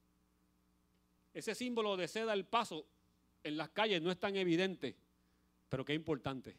[1.35, 2.87] Ese símbolo de ceda el paso
[3.45, 4.97] en las calles no es tan evidente,
[5.69, 6.57] pero qué importante.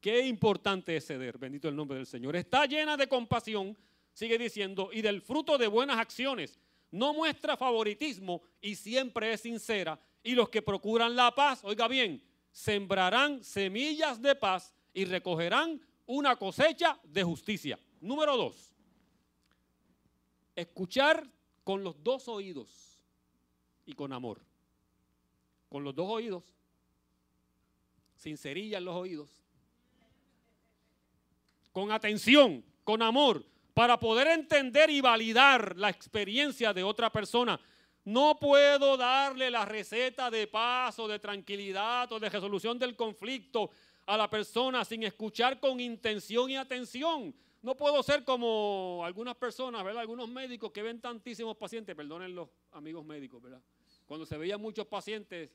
[0.00, 2.34] Qué importante es ceder, bendito el nombre del Señor.
[2.34, 3.76] Está llena de compasión
[4.14, 6.58] sigue diciendo, y del fruto de buenas acciones.
[6.92, 9.98] No muestra favoritismo y siempre es sincera.
[10.22, 16.36] Y los que procuran la paz, oiga bien, sembrarán semillas de paz y recogerán una
[16.36, 17.78] cosecha de justicia.
[18.00, 18.72] Número dos,
[20.54, 21.28] escuchar
[21.64, 23.00] con los dos oídos
[23.86, 24.40] y con amor.
[25.68, 26.44] Con los dos oídos,
[28.14, 29.30] sincerilla en los oídos,
[31.72, 37.58] con atención, con amor, para poder entender y validar la experiencia de otra persona.
[38.04, 43.70] No puedo darle la receta de paz o de tranquilidad o de resolución del conflicto
[44.06, 47.34] a la persona sin escuchar con intención y atención.
[47.62, 50.00] No puedo ser como algunas personas, ¿verdad?
[50.00, 53.62] Algunos médicos que ven tantísimos pacientes, perdonen los amigos médicos, ¿verdad?
[54.04, 55.48] Cuando se veían muchos pacientes,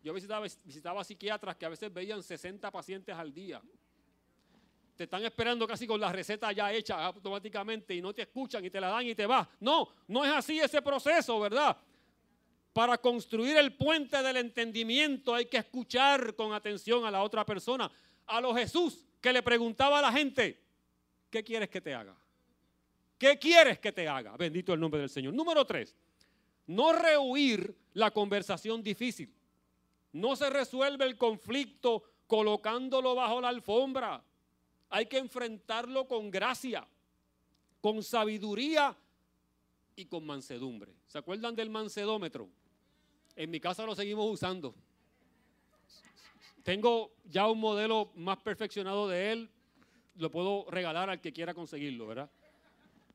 [0.00, 3.60] yo visitaba, visitaba psiquiatras que a veces veían 60 pacientes al día
[4.98, 8.68] te están esperando casi con la receta ya hecha automáticamente y no te escuchan y
[8.68, 9.46] te la dan y te vas.
[9.60, 11.76] No, no es así ese proceso, ¿verdad?
[12.72, 17.88] Para construir el puente del entendimiento hay que escuchar con atención a la otra persona.
[18.26, 20.60] A lo Jesús que le preguntaba a la gente,
[21.30, 22.16] ¿qué quieres que te haga?
[23.16, 24.36] ¿Qué quieres que te haga?
[24.36, 25.32] Bendito el nombre del Señor.
[25.32, 25.94] Número tres,
[26.66, 29.32] no rehuir la conversación difícil.
[30.10, 34.24] No se resuelve el conflicto colocándolo bajo la alfombra
[34.90, 36.86] hay que enfrentarlo con gracia,
[37.80, 38.96] con sabiduría
[39.96, 40.92] y con mansedumbre.
[41.06, 42.48] ¿Se acuerdan del mansedómetro?
[43.36, 44.74] En mi casa lo seguimos usando.
[46.62, 49.50] Tengo ya un modelo más perfeccionado de él.
[50.16, 52.30] Lo puedo regalar al que quiera conseguirlo, ¿verdad?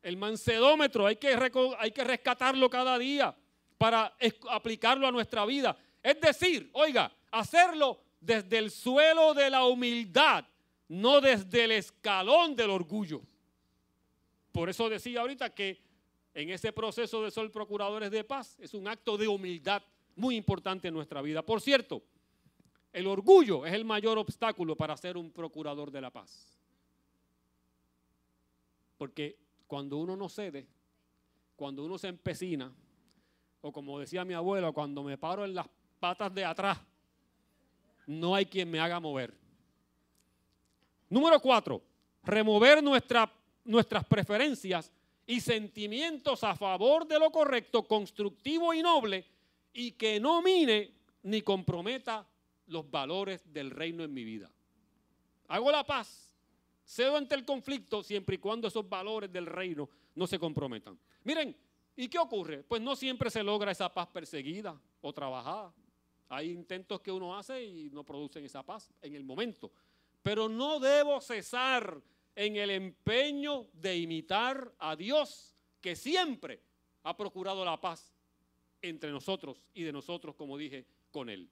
[0.02, 1.38] El mansedómetro hay que,
[1.78, 3.36] hay que rescatarlo cada día
[3.78, 4.16] para
[4.50, 5.78] aplicarlo a nuestra vida.
[6.02, 10.46] Es decir, oiga, hacerlo desde el suelo de la humildad
[10.94, 13.22] no desde el escalón del orgullo.
[14.52, 15.82] Por eso decía ahorita que
[16.36, 19.82] en ese proceso de ser procuradores de paz es un acto de humildad
[20.16, 21.44] muy importante en nuestra vida.
[21.44, 22.04] Por cierto,
[22.92, 26.60] el orgullo es el mayor obstáculo para ser un procurador de la paz.
[28.96, 30.68] Porque cuando uno no cede,
[31.56, 32.72] cuando uno se empecina,
[33.62, 35.68] o como decía mi abuelo, cuando me paro en las
[36.00, 36.78] patas de atrás,
[38.06, 39.43] no hay quien me haga mover.
[41.14, 41.80] Número cuatro,
[42.24, 44.92] remover nuestras preferencias
[45.28, 49.24] y sentimientos a favor de lo correcto, constructivo y noble,
[49.74, 52.28] y que no mine ni comprometa
[52.66, 54.50] los valores del reino en mi vida.
[55.50, 56.34] Hago la paz,
[56.84, 60.98] cedo ante el conflicto siempre y cuando esos valores del reino no se comprometan.
[61.26, 61.56] Miren,
[61.96, 62.64] ¿y qué ocurre?
[62.64, 65.72] Pues no siempre se logra esa paz perseguida o trabajada.
[66.30, 69.72] Hay intentos que uno hace y no producen esa paz en el momento.
[70.24, 72.02] Pero no debo cesar
[72.36, 76.62] en el empeño de imitar a Dios, que siempre
[77.04, 78.14] ha procurado la paz
[78.82, 81.50] entre nosotros y de nosotros, como dije, con Él.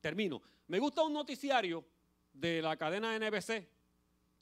[0.00, 0.42] Termino.
[0.68, 1.84] Me gusta un noticiario
[2.32, 3.68] de la cadena NBC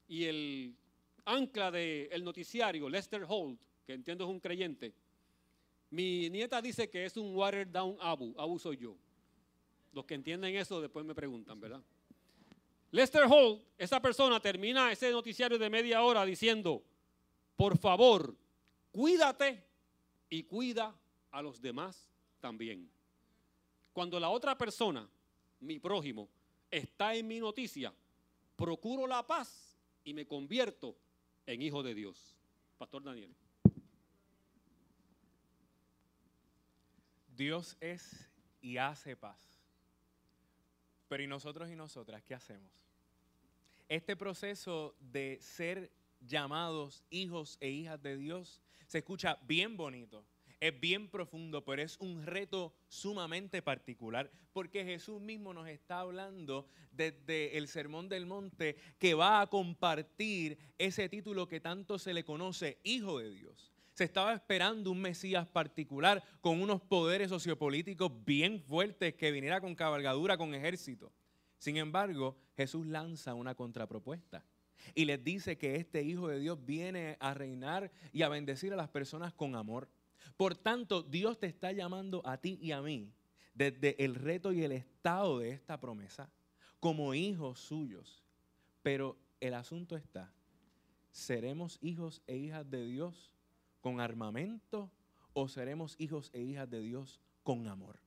[0.08, 0.76] y el
[1.24, 4.94] ancla del noticiario, Lester Holt, que entiendo es un creyente.
[5.90, 8.96] Mi nieta dice que es un watered down abu, abu soy yo.
[9.92, 11.82] Los que entienden eso después me preguntan, ¿verdad?
[12.94, 16.80] Lester Hall, esa persona termina ese noticiario de media hora diciendo,
[17.56, 18.36] por favor,
[18.92, 19.66] cuídate
[20.30, 20.94] y cuida
[21.32, 22.88] a los demás también.
[23.92, 25.10] Cuando la otra persona,
[25.58, 26.28] mi prójimo,
[26.70, 27.92] está en mi noticia,
[28.54, 30.96] procuro la paz y me convierto
[31.46, 32.36] en hijo de Dios.
[32.78, 33.34] Pastor Daniel.
[37.34, 38.30] Dios es
[38.62, 39.40] y hace paz.
[41.08, 42.83] Pero ¿y nosotros y nosotras qué hacemos?
[43.88, 50.24] Este proceso de ser llamados hijos e hijas de Dios se escucha bien bonito,
[50.58, 56.66] es bien profundo, pero es un reto sumamente particular, porque Jesús mismo nos está hablando
[56.92, 62.24] desde el Sermón del Monte que va a compartir ese título que tanto se le
[62.24, 63.74] conoce, Hijo de Dios.
[63.92, 69.74] Se estaba esperando un Mesías particular con unos poderes sociopolíticos bien fuertes que viniera con
[69.74, 71.12] cabalgadura, con ejército.
[71.58, 74.44] Sin embargo, Jesús lanza una contrapropuesta
[74.94, 78.76] y les dice que este Hijo de Dios viene a reinar y a bendecir a
[78.76, 79.88] las personas con amor.
[80.36, 83.12] Por tanto, Dios te está llamando a ti y a mí
[83.54, 86.30] desde el reto y el estado de esta promesa
[86.80, 88.22] como hijos suyos.
[88.82, 90.32] Pero el asunto está,
[91.10, 93.32] ¿seremos hijos e hijas de Dios
[93.80, 94.90] con armamento
[95.32, 98.03] o seremos hijos e hijas de Dios con amor?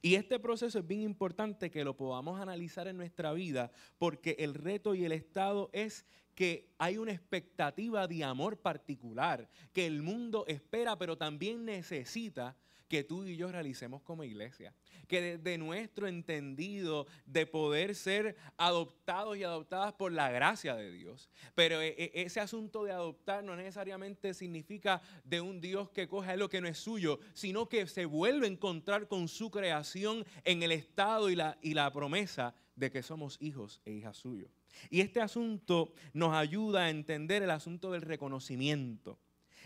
[0.00, 4.54] Y este proceso es bien importante que lo podamos analizar en nuestra vida porque el
[4.54, 10.44] reto y el estado es que hay una expectativa de amor particular que el mundo
[10.46, 12.56] espera pero también necesita
[12.92, 14.74] que tú y yo realicemos como iglesia.
[15.08, 21.30] Que desde nuestro entendido de poder ser adoptados y adoptadas por la gracia de Dios.
[21.54, 26.36] Pero e, e, ese asunto de adoptar no necesariamente significa de un Dios que coja
[26.36, 30.62] lo que no es suyo, sino que se vuelve a encontrar con su creación en
[30.62, 34.50] el estado y la, y la promesa de que somos hijos e hijas suyos.
[34.90, 39.18] Y este asunto nos ayuda a entender el asunto del reconocimiento.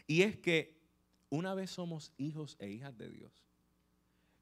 [0.06, 0.76] Y es que
[1.30, 3.32] una vez somos hijos e hijas de Dios,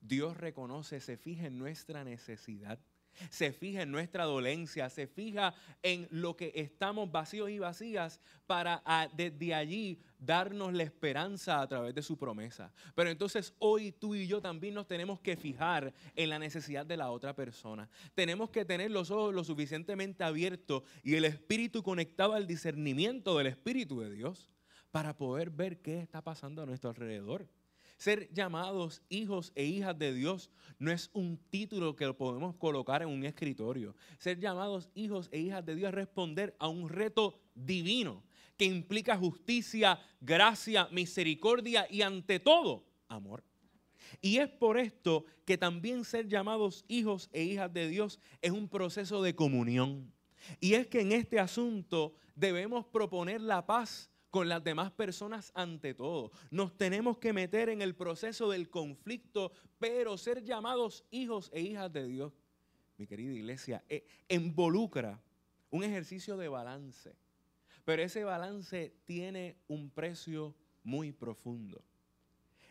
[0.01, 2.79] Dios reconoce, se fija en nuestra necesidad,
[3.31, 8.83] se fija en nuestra dolencia, se fija en lo que estamos vacíos y vacías para
[8.85, 12.73] ah, desde allí darnos la esperanza a través de su promesa.
[12.95, 16.97] Pero entonces hoy tú y yo también nos tenemos que fijar en la necesidad de
[16.97, 17.89] la otra persona.
[18.15, 23.49] Tenemos que tener los ojos lo suficientemente abiertos y el espíritu conectado al discernimiento del
[23.49, 24.54] espíritu de Dios
[24.95, 27.49] para poder ver qué está pasando a nuestro alrededor.
[27.97, 33.09] Ser llamados hijos e hijas de Dios no es un título que podemos colocar en
[33.09, 33.97] un escritorio.
[34.19, 38.23] Ser llamados hijos e hijas de Dios es responder a un reto divino
[38.57, 43.43] que implica justicia, gracia, misericordia y ante todo amor.
[44.23, 48.69] Y es por esto que también ser llamados hijos e hijas de Dios es un
[48.69, 50.13] proceso de comunión.
[50.61, 55.95] Y es que en este asunto debemos proponer la paz con las demás personas ante
[55.95, 56.33] todo.
[56.51, 61.93] Nos tenemos que meter en el proceso del conflicto, pero ser llamados hijos e hijas
[61.93, 62.33] de Dios,
[62.99, 65.23] mi querida iglesia, eh, involucra
[65.71, 67.15] un ejercicio de balance.
[67.85, 71.85] Pero ese balance tiene un precio muy profundo.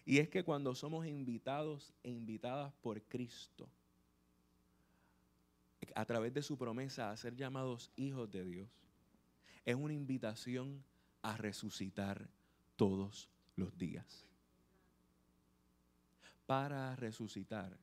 [0.04, 3.69] Y es que cuando somos invitados e invitadas por Cristo,
[5.95, 8.69] a través de su promesa a ser llamados hijos de Dios,
[9.63, 10.84] es una invitación
[11.23, 12.29] a resucitar
[12.75, 14.25] todos los días.
[16.45, 17.77] Para resucitar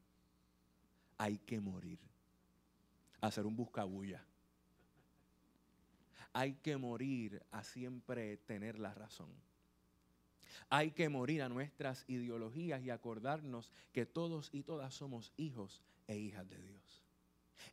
[1.19, 1.99] hay que morir,
[3.21, 4.25] hacer un buscabulla.
[6.33, 9.31] Hay que morir a siempre tener la razón.
[10.69, 16.17] Hay que morir a nuestras ideologías y acordarnos que todos y todas somos hijos e
[16.17, 17.03] hijas de Dios.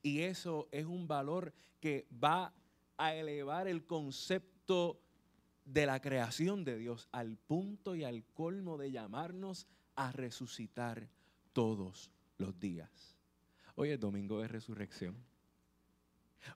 [0.01, 2.53] Y eso es un valor que va
[2.97, 4.99] a elevar el concepto
[5.67, 11.09] de la creación de Dios al punto y al colmo de llamarnos a resucitar
[11.51, 13.17] todos los días.
[13.75, 15.17] Hoy es domingo de resurrección.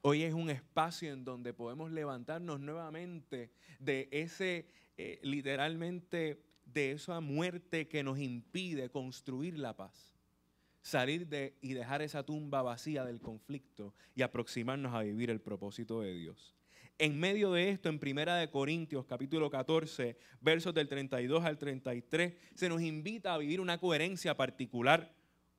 [0.02, 4.66] Hoy es un espacio en donde podemos levantarnos nuevamente de ese,
[4.98, 10.16] eh, literalmente, de esa muerte que nos impide construir la paz.
[10.82, 16.00] Salir de y dejar esa tumba vacía del conflicto y aproximarnos a vivir el propósito
[16.00, 16.56] de Dios.
[17.02, 22.36] En medio de esto, en Primera de Corintios, capítulo 14, versos del 32 al 33,
[22.54, 25.12] se nos invita a vivir una coherencia particular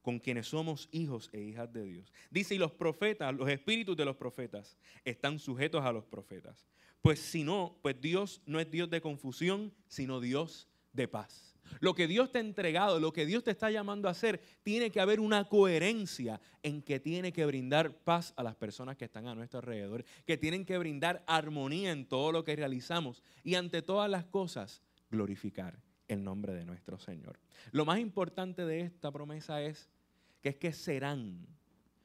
[0.02, 2.12] con quienes somos hijos e hijas de Dios.
[2.30, 6.64] Dice, y los profetas, los espíritus de los profetas, están sujetos a los profetas.
[7.00, 11.94] Pues si no, pues Dios no es Dios de confusión, sino Dios de paz lo
[11.94, 15.00] que Dios te ha entregado, lo que Dios te está llamando a hacer, tiene que
[15.00, 19.34] haber una coherencia en que tiene que brindar paz a las personas que están a
[19.34, 24.10] nuestro alrededor, que tienen que brindar armonía en todo lo que realizamos y ante todas
[24.10, 27.38] las cosas glorificar el nombre de nuestro Señor.
[27.70, 29.88] Lo más importante de esta promesa es
[30.40, 31.46] que es que serán,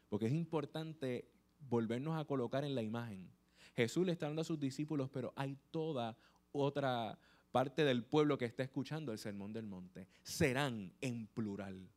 [0.09, 1.27] porque es importante
[1.69, 3.29] volvernos a colocar en la imagen.
[3.75, 6.17] Jesús le está hablando a sus discípulos, pero hay toda
[6.51, 7.17] otra
[7.57, 10.07] parte del pueblo que está escuchando el Sermón del Monte.
[10.21, 11.89] Serán en plural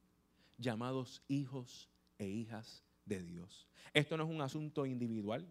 [0.57, 3.69] llamados hijos e hijas de Dios.
[3.93, 5.47] Esto no es un asunto individual,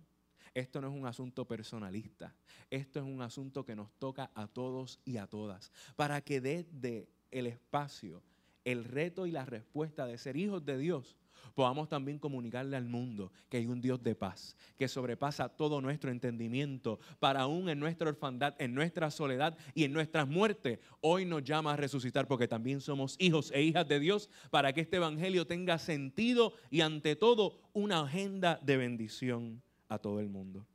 [0.55, 2.33] esto no es un asunto personalista,
[2.71, 7.07] esto es un asunto que nos toca a todos y a todas, para que desde
[7.29, 8.23] el espacio,
[8.65, 11.18] el reto y la respuesta de ser hijos de Dios
[11.55, 16.11] podamos también comunicarle al mundo que hay un Dios de paz, que sobrepasa todo nuestro
[16.11, 21.43] entendimiento, para aún en nuestra orfandad, en nuestra soledad y en nuestras muertes, hoy nos
[21.43, 25.47] llama a resucitar porque también somos hijos e hijas de Dios, para que este Evangelio
[25.47, 30.65] tenga sentido y ante todo una agenda de bendición a todo el mundo.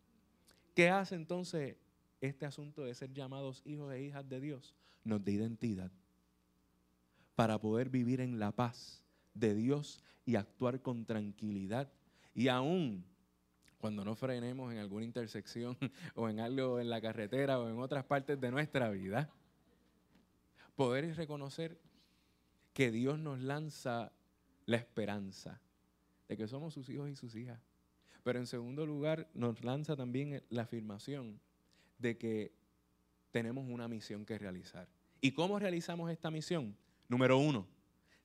[0.74, 1.76] ¿Qué hace entonces
[2.20, 4.74] este asunto de ser llamados hijos e hijas de Dios?
[5.04, 5.92] Nos da identidad
[7.34, 9.03] para poder vivir en la paz
[9.34, 11.92] de Dios y actuar con tranquilidad.
[12.34, 13.04] Y aún
[13.78, 15.76] cuando no frenemos en alguna intersección
[16.14, 19.30] o en algo en la carretera o en otras partes de nuestra vida,
[20.74, 21.78] poder reconocer
[22.72, 24.10] que Dios nos lanza
[24.66, 25.60] la esperanza
[26.28, 27.60] de que somos sus hijos y sus hijas.
[28.22, 31.38] Pero en segundo lugar, nos lanza también la afirmación
[31.98, 32.52] de que
[33.30, 34.88] tenemos una misión que realizar.
[35.20, 36.74] ¿Y cómo realizamos esta misión?
[37.08, 37.66] Número uno,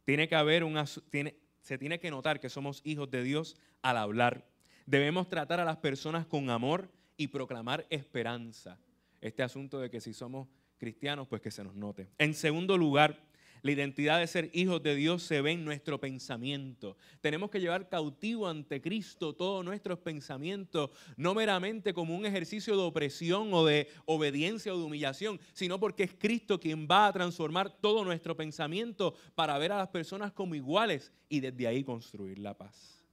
[0.10, 3.95] tiene que haber una, tiene, se tiene que notar que somos hijos de Dios al
[3.95, 4.43] hablar.
[4.88, 8.80] Debemos tratar a las personas con amor y proclamar esperanza.
[9.22, 10.47] Este asunto de que si somos
[10.80, 12.10] cristianos, pues que se nos note.
[12.18, 13.22] En segundo lugar,
[13.62, 16.97] la identidad de ser hijos de Dios se ve en nuestro pensamiento.
[17.22, 22.84] Tenemos que llevar cautivo ante Cristo todos nuestros pensamientos, no meramente como un ejercicio de
[22.84, 27.70] opresión o de obediencia o de humillación, sino porque es Cristo quien va a transformar
[27.70, 32.57] todo nuestro pensamiento para ver a las personas como iguales y desde ahí construir la
[32.57, 33.03] paz.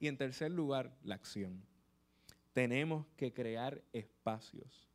[0.00, 1.62] Y en tercer lugar, la acción.
[2.52, 4.88] Tenemos que crear espacios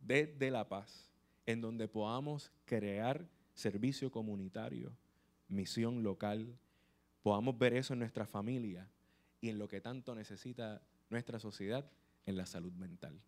[0.00, 1.10] desde la paz
[1.44, 3.26] en donde podamos crear
[3.58, 4.96] servicio comunitario,
[5.48, 6.56] misión local,
[7.22, 8.88] podamos ver eso en nuestra familia
[9.40, 10.80] y en lo que tanto necesita
[11.10, 11.90] nuestra sociedad,
[12.24, 13.18] en la salud mental.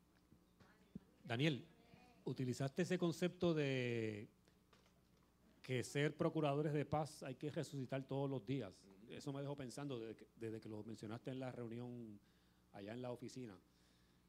[1.24, 1.64] Daniel,
[2.24, 4.28] utilizaste ese concepto de
[5.62, 8.72] que ser procuradores de paz hay que resucitar todos los días.
[9.08, 12.20] Eso me dejó pensando desde que, desde que lo mencionaste en la reunión
[12.72, 13.58] allá en la oficina.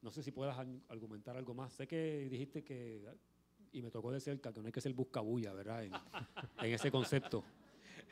[0.02, 1.74] No sé si puedas argumentar algo más.
[1.74, 3.06] Sé que dijiste que
[3.72, 5.84] y me tocó de cerca que no hay que ser buscabulla, ¿verdad?
[5.84, 5.94] En,
[6.74, 7.44] ese concepto.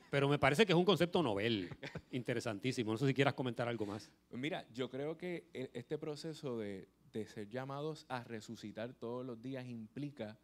[0.09, 1.69] Pero me parece que es un concepto novel,
[2.11, 2.91] interesantísimo.
[2.91, 4.11] No sé si quieras comentar algo más.
[4.31, 9.41] Mira, yo creo que e, este proceso de, de ser llamados a resucitar todos los
[9.41, 10.37] días implica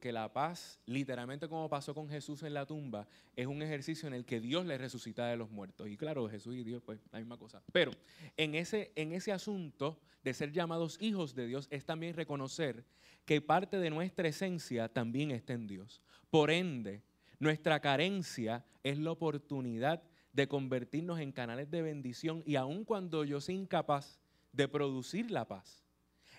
[0.00, 4.14] que, la paz, literalmente como pasó con Jesús en la tumba, es un ejercicio en
[4.14, 5.88] el que Dios le resucita de los muertos.
[5.88, 7.62] Y claro, Jesús y Dios, pues la misma cosa.
[7.72, 7.90] Pero
[8.36, 12.84] en ese, en ese asunto de ser llamados hijos de Dios es también reconocer
[13.24, 16.00] que parte de nuestra esencia también está en Dios.
[16.30, 17.02] Por ende,
[17.40, 20.02] nuestra carencia es la oportunidad
[20.32, 24.20] de convertirnos en canales de bendición y aun cuando yo sea incapaz
[24.52, 25.85] de producir la paz,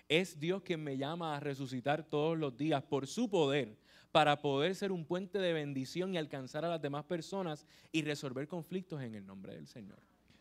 [0.08, 3.76] es Dios quien me llama a resucitar todos los días por su poder
[4.10, 8.48] para poder ser un puente de bendición y alcanzar a las demás personas y resolver
[8.48, 9.98] conflictos en el nombre del Señor.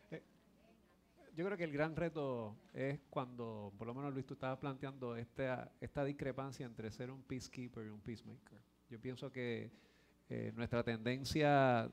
[0.10, 0.24] Eh,
[1.36, 5.18] yo creo que el gran reto es cuando, por lo menos Luis, tú estabas planteando
[5.18, 5.70] esta,
[6.06, 8.60] discrepancia entre ser un peacekeeper y un peacemaker.
[8.90, 9.70] Yo pienso que
[10.30, 11.92] eh, nuestra tendencia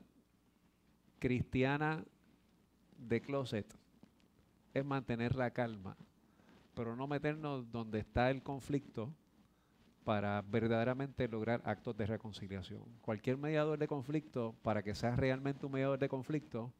[1.19, 2.05] cristiana
[2.97, 3.75] de closet
[4.73, 5.97] es mantener la calma
[6.75, 9.11] pero no meternos donde está el conflicto
[10.03, 12.83] para verdaderamente lograr actos de reconciliación.
[13.01, 16.71] Cualquier mediador de conflicto, para que sea realmente un mediador de conflicto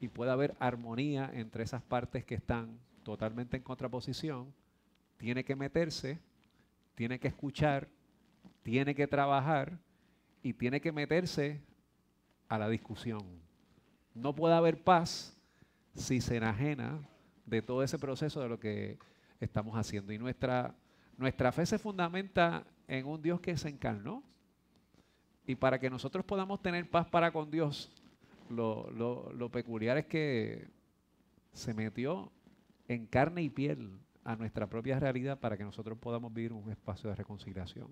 [0.00, 4.54] y pueda haber armonía entre esas partes que están totalmente en contraposición,
[5.16, 6.20] tiene que meterse,
[6.94, 7.88] tiene que escuchar,
[8.62, 9.78] tiene que trabajar
[10.42, 11.60] y tiene que meterse
[12.48, 13.24] a la discusión.
[14.14, 15.36] No puede haber paz
[15.94, 17.00] si se enajena
[17.46, 18.98] de todo ese proceso de lo que
[19.40, 20.12] estamos haciendo.
[20.12, 20.74] Y nuestra,
[21.16, 24.22] nuestra fe se fundamenta en un Dios que se encarnó.
[25.46, 27.92] Y para que nosotros podamos tener paz para con Dios,
[28.50, 30.68] lo, lo peculiar es que
[31.52, 32.30] se metió
[32.88, 37.08] en carne y piel a nuestra propia realidad para que nosotros podamos vivir un espacio
[37.08, 37.88] de reconciliación.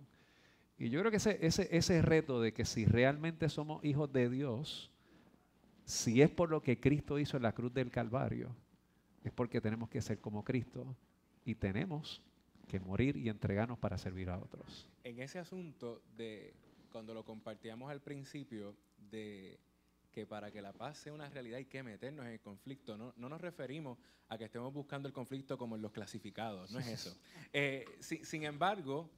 [0.76, 4.28] Y yo creo que ese, ese, ese reto de que si realmente somos hijos de
[4.28, 4.90] Dios,
[5.84, 8.54] si es por lo que Cristo hizo en la cruz del Calvario,
[9.24, 10.96] es porque tenemos que ser como Cristo
[11.44, 12.22] y tenemos
[12.68, 14.88] que morir y entregarnos para servir a otros.
[15.02, 16.54] En ese asunto de
[16.92, 18.76] cuando lo compartíamos al principio
[19.10, 19.58] de
[20.12, 22.96] que para que la paz sea una realidad hay que meternos en el conflicto.
[22.96, 23.98] No, no nos referimos
[24.28, 27.16] a que estemos buscando el conflicto como en los clasificados, no es eso.
[27.52, 29.10] Eh, si- sin embargo,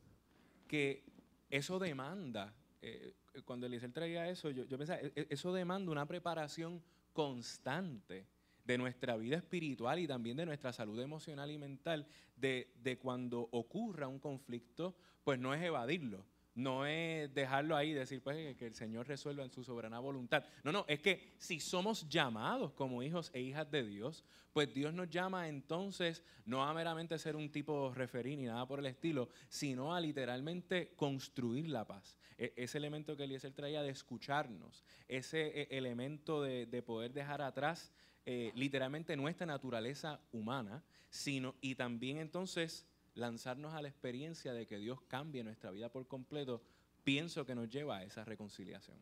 [0.66, 1.04] que
[1.50, 3.12] eso demanda, eh,
[3.44, 6.82] cuando Eliezer traía eso, yo, yo pensaba, e- e- eso demanda una preparación
[7.12, 8.26] constante
[8.66, 12.06] de nuestra vida espiritual y también de nuestra salud emocional y mental,
[12.36, 17.94] de, de cuando ocurra un conflicto, pues no es evadirlo, no es dejarlo ahí y
[17.94, 20.44] decir pues que- el Señor resuelva en su soberana voluntad.
[20.64, 24.94] No, no, es que si somos llamados como hijos e hijas de Dios, pues Dios
[24.94, 29.28] nos llama entonces no a meramente ser un tipo referí ni nada por el estilo,
[29.48, 32.16] sino a literalmente construir la paz.
[32.38, 37.42] E- ese elemento que Eliezer traía de escucharnos, ese eh, elemento de, de poder dejar
[37.42, 37.92] atrás
[38.26, 44.78] eh, literalmente nuestra naturaleza humana, sino y también entonces lanzarnos a la experiencia de que
[44.78, 46.60] Dios cambie nuestra vida por completo,
[47.04, 48.98] pienso que nos lleva a esa reconciliación.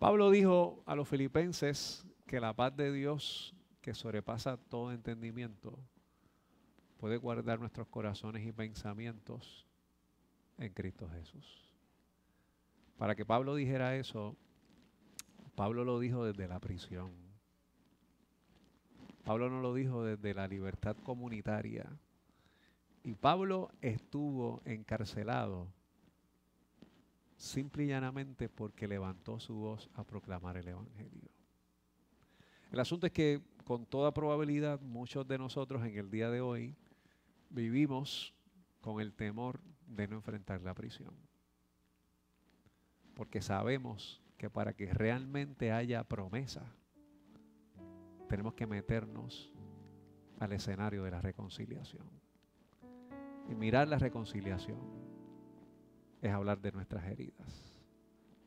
[0.00, 5.78] Pablo dijo a los filipenses que la paz de Dios, que sobrepasa todo entendimiento,
[6.98, 9.66] puede guardar nuestros corazones y pensamientos
[10.58, 11.72] en Cristo Jesús.
[12.98, 14.36] Para que Pablo dijera eso,
[15.54, 17.29] Pablo lo dijo desde la prisión.
[19.24, 21.86] Pablo no lo dijo desde la libertad comunitaria.
[23.02, 25.68] Y Pablo estuvo encarcelado
[27.36, 31.30] simple y llanamente porque levantó su voz a proclamar el Evangelio.
[32.70, 36.76] El asunto es que con toda probabilidad muchos de nosotros en el día de hoy
[37.48, 38.34] vivimos
[38.80, 41.14] con el temor de no enfrentar la prisión.
[43.14, 46.74] Porque sabemos que para que realmente haya promesa,
[48.30, 49.52] tenemos que meternos
[50.38, 52.06] al escenario de la reconciliación.
[53.50, 54.78] Y mirar la reconciliación
[56.22, 57.76] es hablar de nuestras heridas.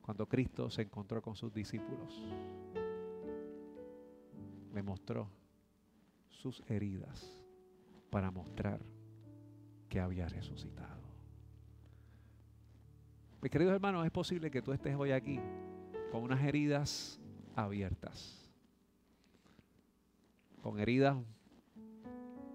[0.02, 2.26] Cuando Cristo se encontró con sus discípulos,
[4.74, 5.30] le mostró
[6.30, 7.38] sus heridas
[8.10, 8.80] para mostrar
[9.90, 11.04] que había resucitado.
[13.42, 15.42] Mis queridos hermanos, es posible que tú estés hoy aquí
[16.10, 17.20] con unas heridas
[17.54, 18.43] abiertas,
[20.64, 21.18] con heridas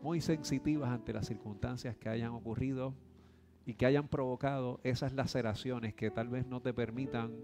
[0.03, 2.95] muy sensitivas ante las circunstancias que hayan ocurrido
[3.67, 7.37] y que hayan provocado esas laceraciones que tal vez no te permitan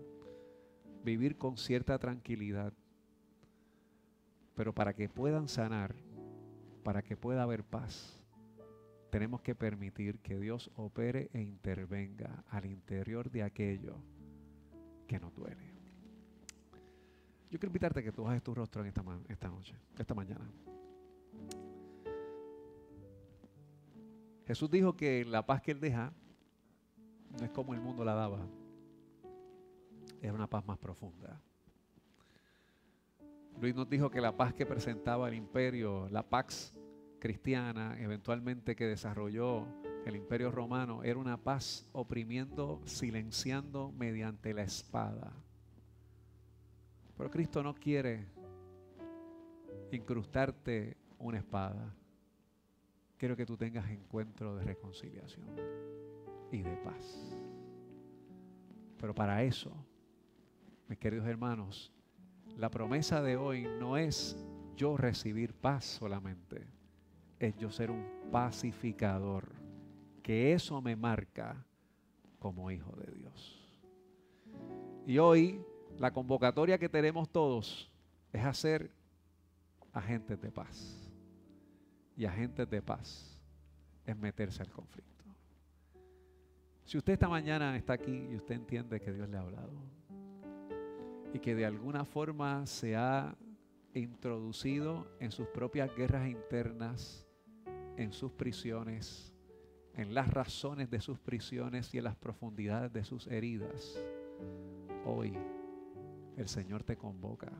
[1.04, 2.72] vivir con cierta tranquilidad.
[4.54, 5.94] Pero para que puedan sanar,
[6.82, 8.24] para que pueda haber paz,
[9.10, 13.96] tenemos que permitir que Dios opere e intervenga al interior de aquello
[15.06, 15.73] que nos duele.
[17.54, 20.44] Yo quiero invitarte a que tú bajes tu rostro en esta, esta noche, esta mañana.
[24.44, 26.12] Jesús dijo que la paz que Él deja
[27.30, 28.44] no es como el mundo la daba,
[30.20, 31.40] es una paz más profunda.
[33.60, 36.74] Luis nos dijo que la paz que presentaba el imperio, la pax
[37.20, 39.64] cristiana, eventualmente que desarrolló
[40.04, 45.43] el imperio romano, era una paz oprimiendo, silenciando mediante la espada.
[47.16, 48.26] Pero Cristo no quiere
[49.92, 51.94] incrustarte una espada.
[53.16, 55.46] Quiero que tú tengas encuentro de reconciliación
[56.50, 57.38] y de paz.
[58.98, 59.72] Pero para eso,
[60.88, 61.92] mis queridos hermanos,
[62.56, 64.36] la promesa de hoy no es
[64.76, 66.66] yo recibir paz solamente,
[67.38, 69.52] es yo ser un pacificador,
[70.22, 71.64] que eso me marca
[72.38, 73.60] como hijo de Dios.
[75.06, 75.60] Y hoy
[75.98, 77.90] la convocatoria que tenemos todos
[78.32, 78.90] es hacer
[79.92, 81.00] agentes de paz.
[82.16, 83.38] Y agentes de paz
[84.04, 85.24] es meterse al conflicto.
[86.84, 89.72] Si usted esta mañana está aquí y usted entiende que Dios le ha hablado
[91.32, 93.34] y que de alguna forma se ha
[93.94, 97.26] introducido en sus propias guerras internas,
[97.96, 99.32] en sus prisiones,
[99.96, 103.98] en las razones de sus prisiones y en las profundidades de sus heridas,
[105.06, 105.36] hoy
[106.36, 107.52] el Señor te convoca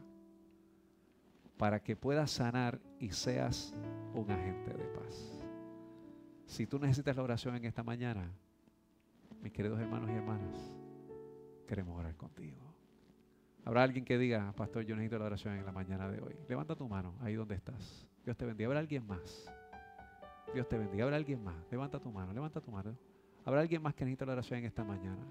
[1.57, 3.75] para que puedas sanar y seas
[4.15, 5.45] un agente de paz.
[6.47, 8.31] Si tú necesitas la oración en esta mañana,
[9.41, 10.77] mis queridos hermanos y hermanas,
[11.67, 12.59] queremos orar contigo.
[13.65, 16.37] Habrá alguien que diga, pastor, yo necesito la oración en la mañana de hoy.
[16.49, 18.07] Levanta tu mano ahí donde estás.
[18.25, 18.69] Dios te bendiga.
[18.69, 19.51] Habrá alguien más.
[20.53, 21.05] Dios te bendiga.
[21.05, 21.57] Habrá alguien más.
[21.71, 22.95] Levanta tu mano, levanta tu mano.
[23.45, 25.25] Habrá alguien más que necesita la oración en esta mañana.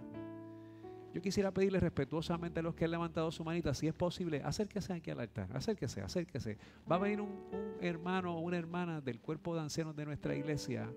[1.13, 4.93] Yo quisiera pedirle respetuosamente a los que han levantado su manita, si es posible, acérquese
[4.93, 6.57] aquí al altar, acérquese, acérquese.
[6.91, 10.35] Va a venir un, un hermano o una hermana del cuerpo de ancianos de nuestra
[10.35, 10.91] iglesia,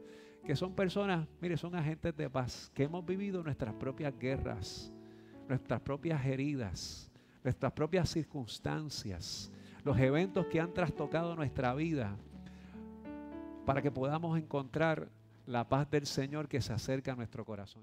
[0.47, 4.91] que son personas, mire, son agentes de paz, que hemos vivido nuestras propias guerras,
[5.49, 7.11] nuestras propias heridas,
[7.45, 9.53] nuestras propias circunstancias,
[9.85, 12.17] los eventos que han trastocado nuestra vida,
[13.67, 15.11] para que podamos encontrar
[15.45, 17.83] la paz del Señor que se acerca a nuestro corazón.